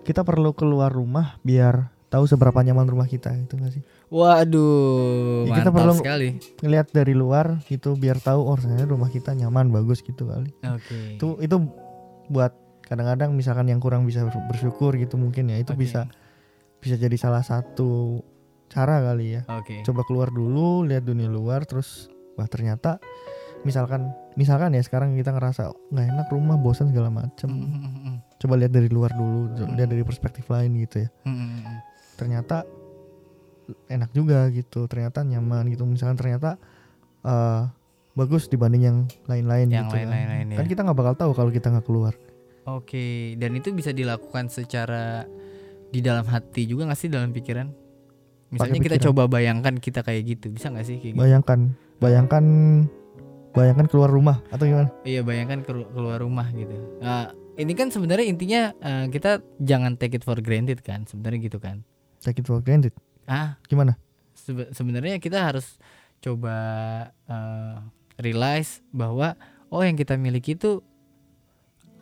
kita 0.00 0.22
perlu 0.22 0.52
keluar 0.52 0.88
rumah 0.88 1.36
biar 1.40 1.90
tahu 2.06 2.24
seberapa 2.24 2.56
nyaman 2.56 2.86
rumah 2.86 3.06
kita 3.06 3.30
itu 3.36 3.54
gak 3.54 3.72
sih 3.72 3.82
Waduh, 4.10 5.46
Ya, 5.46 5.54
kita 5.56 5.70
perlu- 5.70 5.94
sekali. 5.94 6.34
ngelihat 6.58 6.90
dari 6.90 7.12
luar 7.12 7.62
gitu 7.64 7.94
biar 7.94 8.18
tahu 8.18 8.42
oh 8.42 8.56
ternyata 8.56 8.84
rumah 8.84 9.06
kita 9.06 9.30
nyaman 9.32 9.70
bagus 9.70 10.00
gitu 10.00 10.26
kali 10.26 10.50
Oke. 10.64 11.14
itu 11.14 11.38
itu 11.38 11.56
buat 12.26 12.50
kadang-kadang 12.82 13.30
misalkan 13.32 13.66
yang 13.66 13.78
kurang 13.78 14.02
bisa 14.02 14.22
ber- 14.22 14.46
bersyukur 14.46 14.94
gitu 14.94 15.14
mungkin 15.14 15.46
ya 15.46 15.56
itu 15.56 15.70
Oke. 15.70 15.80
bisa 15.80 16.10
bisa 16.76 16.96
jadi 16.96 17.14
salah 17.14 17.40
satu 17.40 18.18
cara 18.66 18.98
kali 19.04 19.38
ya 19.38 19.42
Oke. 19.48 19.82
coba 19.82 20.02
keluar 20.02 20.28
dulu 20.28 20.82
lihat 20.82 21.02
dunia 21.02 21.26
luar 21.26 21.62
terus 21.62 22.10
wah 22.34 22.46
ternyata 22.46 22.98
misalkan 23.60 24.08
misalkan 24.34 24.72
ya 24.72 24.80
sekarang 24.80 25.12
kita 25.12 25.30
ngerasa 25.30 25.62
nggak 25.90 26.06
enak 26.08 26.26
rumah 26.28 26.56
bosan 26.56 26.88
segala 26.88 27.08
macem 27.08 27.46
Mm, 27.46 27.66
mm, 27.66 27.92
mm, 28.00 28.16
coba 28.38 28.54
lihat 28.56 28.72
dari 28.72 28.88
luar 28.88 29.12
dulu 29.12 29.52
Hmm. 29.54 29.76
lihat 29.76 29.88
dari 29.88 30.00
perspektif 30.00 30.46
lain 30.46 30.72
gitu 30.78 31.04
ya 31.04 31.08
mm, 31.22 31.28
mm, 31.28 31.48
mm. 31.60 31.76
ternyata 32.16 32.56
enak 33.86 34.10
juga 34.10 34.48
gitu 34.48 34.86
ternyata 34.86 35.22
nyaman 35.22 35.68
gitu 35.68 35.84
misalkan 35.84 36.16
ternyata 36.16 36.56
eh, 37.20 37.62
bagus 38.12 38.46
dibanding 38.46 38.82
yang 38.82 38.98
lain-lain 39.24 39.68
Yang 39.68 39.86
gitu 39.86 39.94
kan. 39.94 40.08
lain-lain 40.08 40.46
kan 40.50 40.64
ya. 40.64 40.68
kita 40.68 40.80
nggak 40.82 40.98
bakal 40.98 41.14
tahu 41.16 41.32
kalau 41.32 41.50
kita 41.50 41.68
nggak 41.68 41.84
keluar 41.84 42.14
Oke, 42.62 43.34
dan 43.34 43.56
itu 43.56 43.72
bisa 43.72 43.90
dilakukan 43.90 44.46
secara 44.46 45.24
di 45.88 45.98
dalam 45.98 46.22
hati 46.22 46.64
juga 46.64 46.86
nggak 46.86 47.00
sih 47.00 47.08
dalam 47.08 47.32
pikiran? 47.32 47.66
Misalnya 48.48 48.76
Pakai 48.76 48.84
kita 48.84 48.96
pikiran. 49.00 49.06
coba 49.10 49.22
bayangkan 49.26 49.74
kita 49.74 50.00
kayak 50.00 50.22
gitu, 50.28 50.52
bisa 50.52 50.68
nggak 50.68 50.84
sih 50.84 51.00
kayak 51.00 51.14
gitu? 51.16 51.18
bayangkan 51.18 51.60
bayangkan 51.98 52.44
bayangkan 53.52 53.86
keluar 53.90 54.10
rumah 54.10 54.42
atau 54.48 54.64
gimana? 54.66 54.88
Iya, 55.02 55.20
bayangkan 55.26 55.66
kelu- 55.66 55.90
keluar 55.90 56.22
rumah 56.22 56.46
gitu. 56.54 56.74
Nah, 57.02 57.34
ini 57.58 57.72
kan 57.74 57.90
sebenarnya 57.90 58.26
intinya 58.26 58.62
eh, 58.78 59.06
kita 59.10 59.42
jangan 59.60 59.98
take 59.98 60.16
it 60.16 60.24
for 60.24 60.38
granted 60.38 60.80
kan, 60.80 61.04
sebenarnya 61.04 61.50
gitu 61.50 61.58
kan? 61.58 61.82
take 62.20 62.36
it 62.36 62.46
for 62.46 62.60
granted? 62.60 62.92
Ah, 63.24 63.56
gimana? 63.64 63.96
Sebe- 64.36 64.68
sebenarnya 64.76 65.16
kita 65.16 65.40
harus 65.40 65.80
coba 66.20 66.56
eh, 67.26 67.76
realize 68.20 68.84
bahwa 68.92 69.34
oh 69.72 69.80
yang 69.80 69.96
kita 69.96 70.20
miliki 70.20 70.52
itu 70.52 70.84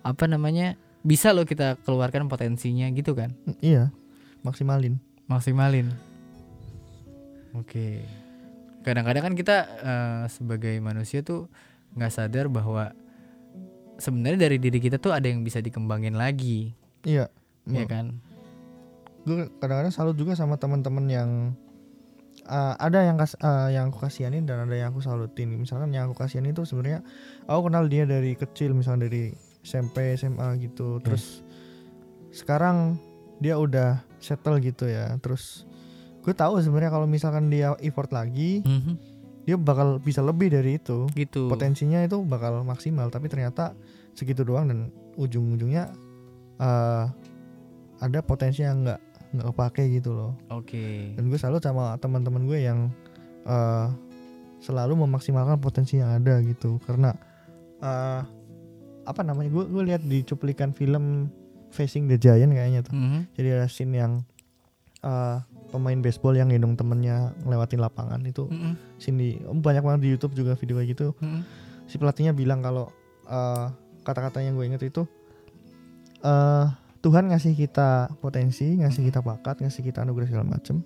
apa 0.03 0.27
namanya 0.27 0.75
bisa 1.07 1.31
loh 1.31 1.47
kita 1.47 1.79
keluarkan 1.87 2.27
potensinya 2.27 2.91
gitu 2.91 3.15
kan. 3.15 3.31
Mm, 3.47 3.57
iya 3.63 3.85
maksimalin. 4.43 4.99
Maksimalin. 5.31 5.93
Oke 7.57 8.03
kadang-kadang 8.87 9.33
kan 9.33 9.35
kita 9.35 9.57
eh, 9.83 10.23
sebagai 10.31 10.75
manusia 10.83 11.25
tuh 11.25 11.51
nggak 11.99 12.13
sadar 12.13 12.47
bahwa 12.53 12.95
sebenarnya 13.99 14.49
dari 14.49 14.57
diri 14.63 14.79
kita 14.79 15.03
tuh 15.03 15.11
ada 15.11 15.27
yang 15.27 15.43
bisa 15.43 15.59
dikembangin 15.59 16.15
lagi. 16.15 16.75
Iya 17.03 17.31
ya 17.69 17.85
kan? 17.85 18.21
Gue 19.29 19.53
kadang-kadang 19.61 19.93
salut 19.93 20.17
juga 20.17 20.33
sama 20.33 20.57
teman-teman 20.57 21.05
yang 21.11 21.31
uh, 22.49 22.75
ada 22.81 23.05
yang 23.05 23.21
kas, 23.21 23.37
uh, 23.45 23.69
yang 23.69 23.93
aku 23.93 24.09
kasihanin 24.09 24.49
dan 24.49 24.65
ada 24.65 24.73
yang 24.73 24.89
aku 24.91 25.05
salutin. 25.05 25.53
Misalkan 25.53 25.93
yang 25.93 26.09
aku 26.09 26.25
kasihanin 26.25 26.57
itu 26.57 26.65
sebenarnya 26.65 27.05
aku 27.45 27.69
kenal 27.69 27.85
dia 27.87 28.09
dari 28.09 28.33
kecil 28.35 28.73
misalnya 28.73 29.11
dari 29.11 29.37
SMP 29.61 30.17
SMA 30.17 30.57
gitu. 30.65 31.03
Terus 31.05 31.45
sekarang 32.33 32.97
dia 33.39 33.61
udah 33.61 34.01
settle 34.19 34.57
gitu 34.65 34.89
ya. 34.89 35.13
Terus 35.21 35.68
gue 36.23 36.35
tahu 36.35 36.61
sebenarnya 36.61 36.93
kalau 36.93 37.07
misalkan 37.09 37.49
dia 37.49 37.73
effort 37.81 38.11
lagi 38.13 38.61
Mhm, 38.67 38.95
dia 39.49 39.57
bakal 39.57 39.97
bisa 39.97 40.21
lebih 40.21 40.53
dari 40.53 40.77
itu. 40.77 41.09
Gitu. 41.17 41.49
Potensinya 41.49 42.05
itu 42.05 42.21
bakal 42.21 42.61
maksimal 42.69 43.09
tapi 43.09 43.33
ternyata 43.33 43.73
segitu 44.13 44.45
doang 44.45 44.69
dan 44.69 44.79
ujung-ujungnya 45.17 45.89
uh, 46.61 47.09
ada 47.99 48.21
potensi 48.21 48.61
yang 48.61 48.85
nggak 48.85 49.01
nggak 49.33 49.47
kepake 49.53 49.83
gitu 50.01 50.11
loh. 50.13 50.33
Oke. 50.53 51.17
Dan 51.17 51.33
gue 51.33 51.39
salut 51.41 51.65
sama 51.65 51.97
teman-teman 51.97 52.45
gue 52.45 52.61
yang 52.61 52.93
uh, 53.49 53.89
selalu 54.61 55.07
memaksimalkan 55.07 55.57
potensi 55.63 55.97
yang 55.97 56.13
ada 56.13 56.45
gitu. 56.45 56.77
Karena 56.85 57.17
uh, 57.81 58.21
apa 59.09 59.21
namanya 59.25 59.49
gue 59.49 59.65
gue 59.65 59.83
lihat 59.89 60.05
di 60.05 60.21
cuplikan 60.29 60.77
film 60.77 61.33
Facing 61.69 62.09
the 62.09 62.17
Giant 62.17 62.53
kayaknya 62.53 62.81
tuh. 62.85 62.93
Mhm, 62.97 63.21
jadi 63.37 63.49
ada 63.61 63.67
scene 63.69 63.93
yang 63.97 64.13
uh, 65.05 65.41
pemain 65.69 65.99
baseball 66.01 66.35
yang 66.35 66.49
gendong 66.49 66.75
temennya 66.75 67.37
ngelewatin 67.45 67.81
lapangan 67.81 68.21
itu 68.25 68.49
mhm, 68.49 68.75
sini 68.97 69.41
banyak 69.45 69.85
banget 69.85 70.01
di 70.05 70.09
YouTube 70.17 70.35
juga 70.35 70.57
video 70.57 70.81
kayak 70.81 70.89
gitu 70.97 71.07
mhm. 71.21 71.41
si 71.87 71.97
pelatihnya 72.01 72.33
bilang 72.33 72.65
kalau 72.65 72.89
uh, 73.29 73.73
kata-kata 74.03 74.41
yang 74.41 74.57
gue 74.57 74.65
inget 74.65 74.83
itu 74.85 75.05
uh, 76.25 76.73
Tuhan 76.99 77.31
ngasih 77.31 77.55
kita 77.55 78.11
potensi, 78.19 78.75
ngasih 78.75 79.07
kita 79.07 79.23
bakat, 79.23 79.63
ngasih 79.63 79.87
kita 79.87 80.03
anugerah 80.03 80.27
segala 80.27 80.59
macem. 80.59 80.83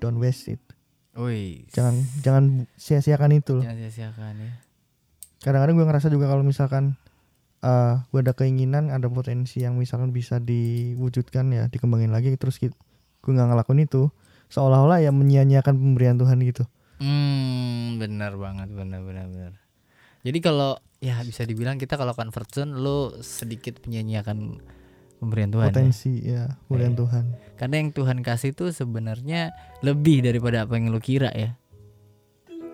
don't 0.00 0.20
waste 0.20 0.52
it 0.52 0.62
Wih. 1.14 1.64
jangan 1.70 2.02
jangan 2.20 2.44
sia-siakan 2.74 3.38
itu 3.38 3.56
loh 3.56 3.64
jangan 3.64 3.78
sia-siakan 3.86 4.34
ya. 4.36 4.52
kadang-kadang 5.40 5.74
gue 5.78 5.86
ngerasa 5.86 6.08
juga 6.10 6.26
kalau 6.26 6.42
misalkan 6.42 6.98
eh 7.64 7.94
gue 8.12 8.20
ada 8.20 8.36
keinginan 8.36 8.92
ada 8.92 9.08
potensi 9.08 9.64
yang 9.64 9.80
misalkan 9.80 10.12
bisa 10.12 10.36
diwujudkan 10.42 11.48
ya 11.54 11.64
dikembangin 11.72 12.12
lagi 12.12 12.34
terus 12.36 12.60
gue 13.24 13.32
nggak 13.32 13.48
ngelakuin 13.48 13.82
itu 13.82 14.12
seolah-olah 14.46 15.00
ya 15.00 15.08
menyia-nyiakan 15.08 15.74
pemberian 15.74 16.14
Tuhan 16.14 16.38
gitu 16.40 16.68
Hmm, 16.94 17.98
benar 17.98 18.36
banget, 18.36 18.70
benar 18.70 19.02
benar 19.02 19.26
benar. 19.26 19.52
Jadi 20.22 20.38
kalau 20.38 20.78
ya 21.00 21.18
bisa 21.20 21.42
dibilang 21.42 21.74
kita 21.74 21.96
kalau 21.96 22.14
zone 22.48 22.70
lo 22.72 23.18
sedikit 23.18 23.82
menyanyiakan 23.82 24.62
pemberian 25.18 25.50
Tuhan. 25.50 25.64
ya. 25.64 25.72
potensi 25.72 26.12
ya 26.22 26.44
pemberian 26.64 26.92
Iya. 26.92 27.00
Tuhan 27.00 27.24
Karena 27.54 27.74
yang 27.76 27.90
Tuhan 27.90 28.18
kasih 28.20 28.50
itu 28.50 28.70
sebenarnya 28.70 29.52
lebih 29.80 30.22
daripada 30.22 30.64
apa 30.64 30.76
yang 30.76 30.88
lo 30.88 30.98
kira 30.98 31.28
ya. 31.30 31.58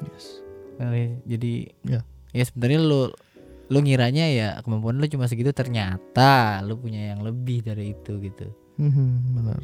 yes 0.04 0.44
Kali- 0.76 1.20
Jadi 1.24 1.52
Ya. 1.82 2.00
ya 2.30 2.44
sebenarnya 2.44 2.80
lo 2.80 3.02
lo 3.66 3.78
ngiranya 3.78 4.26
ya 4.26 4.48
kemampuan 4.60 4.96
lo 4.96 5.06
cuma 5.06 5.26
segitu 5.26 5.50
ternyata 5.50 6.60
lo 6.60 6.74
punya 6.74 7.10
yang 7.10 7.22
lebih 7.22 7.62
dari 7.62 7.94
itu 7.94 8.20
gitu. 8.20 8.46
Mhm, 8.76 9.08
benar 9.34 9.60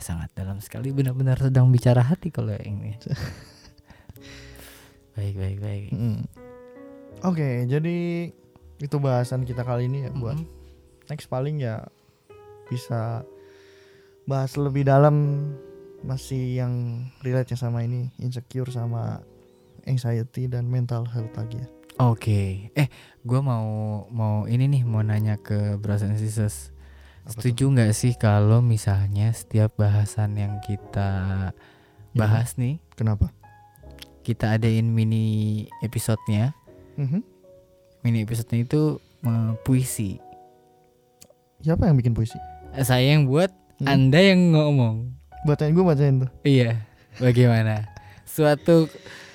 sangat 0.00 0.30
dalam 0.34 0.62
sekali 0.62 0.94
benar-benar 0.94 1.38
sedang 1.38 1.68
bicara 1.68 2.02
hati 2.02 2.30
kalau 2.30 2.54
yang 2.54 2.82
ini. 2.82 2.94
baik, 5.18 5.34
baik, 5.34 5.58
baik. 5.58 5.86
Mm. 5.90 6.22
oke 7.26 7.48
jadi 7.66 7.96
itu 8.78 8.96
bahasan 9.02 9.42
kita 9.42 9.66
kali 9.66 9.90
ini 9.90 10.06
ya 10.06 10.10
buat 10.14 10.38
Mm. 10.38 10.46
next 11.10 11.26
paling 11.26 11.58
ya 11.58 11.82
bisa 12.70 13.26
bahas 14.28 14.54
lebih 14.54 14.86
dalam 14.86 15.48
masih 16.06 16.62
yang 16.62 17.02
relate 17.26 17.58
sama 17.58 17.82
ini 17.82 18.14
insecure 18.22 18.70
sama 18.70 19.18
anxiety 19.88 20.46
dan 20.46 20.70
mental 20.70 21.02
health 21.08 21.34
lagi 21.34 21.58
ya 21.58 21.68
Oke. 21.98 22.70
Eh, 22.78 22.86
gua 23.26 23.42
mau 23.42 23.66
mau 24.14 24.46
ini 24.46 24.70
nih 24.70 24.86
mau 24.86 25.02
nanya 25.02 25.34
ke 25.34 25.74
Bros 25.82 26.06
and 26.06 26.14
Sisters. 26.14 26.70
Setuju 27.28 27.68
nggak 27.68 27.92
sih 27.92 28.12
kalau 28.14 28.58
misalnya 28.58 29.28
setiap 29.30 29.76
bahasan 29.76 30.34
yang 30.34 30.58
kita 30.60 31.10
Ya, 32.08 32.16
bahas 32.16 32.56
nih 32.56 32.80
kenapa 32.92 33.28
kita 34.22 34.56
adain 34.56 34.84
mini 34.84 35.24
episodenya. 35.78 36.56
Mhm. 36.96 37.20
Mini 38.00 38.18
episodenya 38.22 38.64
itu 38.64 38.82
eh, 39.22 39.52
puisi. 39.60 40.16
siapa 41.58 41.84
yang 41.84 41.96
bikin 41.96 42.12
puisi 42.12 42.38
Eh, 42.70 42.82
Saya 42.82 43.12
yang 43.12 43.26
buat, 43.26 43.50
Hmm. 43.76 43.86
Anda 43.88 44.18
yang 44.24 44.50
ngomong. 44.50 45.12
bacain 45.40 45.70
gue 45.70 45.82
bacain 45.82 46.18
tuh 46.18 46.30
Iya. 46.42 46.82
Bagaimana? 47.16 47.86
Suatu 48.24 48.86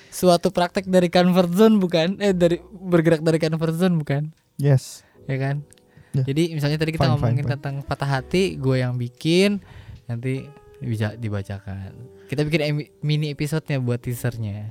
suatu 0.08 0.48
praktek 0.48 0.84
dari 0.84 1.08
comfort 1.08 1.48
zone 1.50 1.76
bukan? 1.76 2.16
Eh 2.18 2.30
dari 2.30 2.58
bergerak 2.70 3.20
dari 3.20 3.38
comfort 3.38 3.74
zone 3.74 3.96
bukan? 3.96 4.34
yes 4.56 5.00
Ya 5.24 5.38
kan? 5.38 5.64
Ya. 6.14 6.22
Jadi 6.24 6.42
misalnya 6.52 6.78
tadi 6.78 6.90
kita 6.90 7.04
Fine, 7.04 7.12
ngomongin 7.12 7.34
fine, 7.36 7.44
fine. 7.44 7.52
tentang 7.58 7.74
patah 7.82 8.06
hati, 8.08 8.54
gue 8.54 8.76
yang 8.76 8.94
bikin, 8.94 9.58
nanti 10.04 10.46
bisa 10.78 11.12
dibacakan. 11.12 11.90
Kita 12.24 12.40
bikin 12.40 12.60
mini 13.00 13.28
episodenya 13.28 13.78
buat 13.78 13.98
teasernya. 13.98 14.70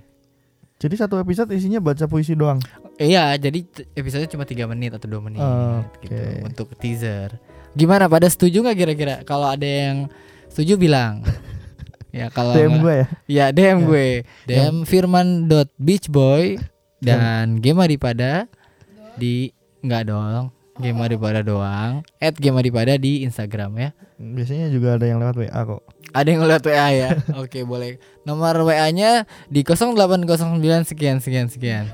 jadi 0.75 0.95
satu 0.97 1.15
episode 1.15 1.47
isinya 1.49 1.79
baca 1.79 2.03
puisi 2.05 2.33
doang 2.33 2.59
Iya, 2.95 3.35
jadi 3.37 3.63
episodenya 3.93 4.27
cuma 4.27 4.43
tiga 4.43 4.65
menit 4.65 4.91
atau 4.91 5.07
dua 5.07 5.19
menit 5.19 5.39
Oke. 5.39 6.03
gitu 6.03 6.23
untuk 6.43 6.67
teaser. 6.75 7.39
Gimana? 7.71 8.05
Pada 8.05 8.27
setuju 8.27 8.59
nggak 8.61 8.77
kira-kira? 8.77 9.15
Kalau 9.23 9.47
ada 9.47 9.63
yang 9.63 10.11
setuju 10.47 10.75
bilang. 10.75 11.23
ya 12.13 12.29
kalau 12.29 12.53
DM 12.53 12.77
gue 12.77 12.93
ya 12.93 13.07
Ya 13.25 13.45
DM 13.49 13.79
Ya. 13.79 13.85
gue 13.85 14.07
DM 14.45 14.75
firman.beachboy 14.85 16.61
Dan 16.99 17.57
Game 17.57 17.81
Adipada 17.81 18.45
Di 19.15 19.49
Enggak 19.81 20.07
dong 20.07 20.53
Game 20.81 20.97
Adipada 21.01 21.45
doang. 21.45 22.01
At 22.17 22.33
Game 22.37 22.57
Adipada 22.57 22.97
di 22.97 23.21
Instagram 23.21 23.77
ya. 23.77 23.89
Biasanya 24.17 24.73
juga 24.73 24.97
ada 24.97 25.05
yang 25.05 25.21
lewat 25.21 25.37
WA 25.37 25.61
kok. 25.65 25.81
Ada 26.13 26.27
yang 26.29 26.41
ngeliat 26.45 26.63
WA 26.65 26.87
ya? 26.93 27.09
Oke 27.41 27.61
boleh. 27.61 28.01
Nomor 28.25 28.57
WA 28.65 28.89
nya 28.89 29.25
di 29.49 29.61
0809 29.61 30.25
sekian 30.89 31.17
sekian 31.21 31.47
sekian. 31.49 31.85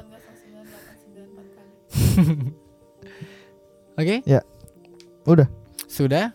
Oke? 4.00 4.24
Udah. 5.28 5.48
Sudah? 5.90 6.32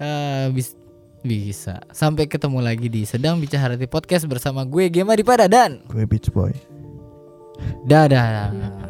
Eh, 0.00 0.46
bis- 0.52 0.78
Bisa. 1.26 1.82
Sampai 1.90 2.30
ketemu 2.30 2.62
lagi 2.62 2.86
di 2.86 3.02
Sedang 3.02 3.42
Bicara 3.42 3.74
Hati 3.74 3.90
Podcast 3.90 4.30
Bersama 4.30 4.62
gue 4.62 4.86
Game 4.86 5.10
Adipada 5.10 5.50
dan 5.50 5.82
gue 5.90 6.06
beach 6.06 6.30
boy. 6.30 6.54
Dadah 7.82 8.85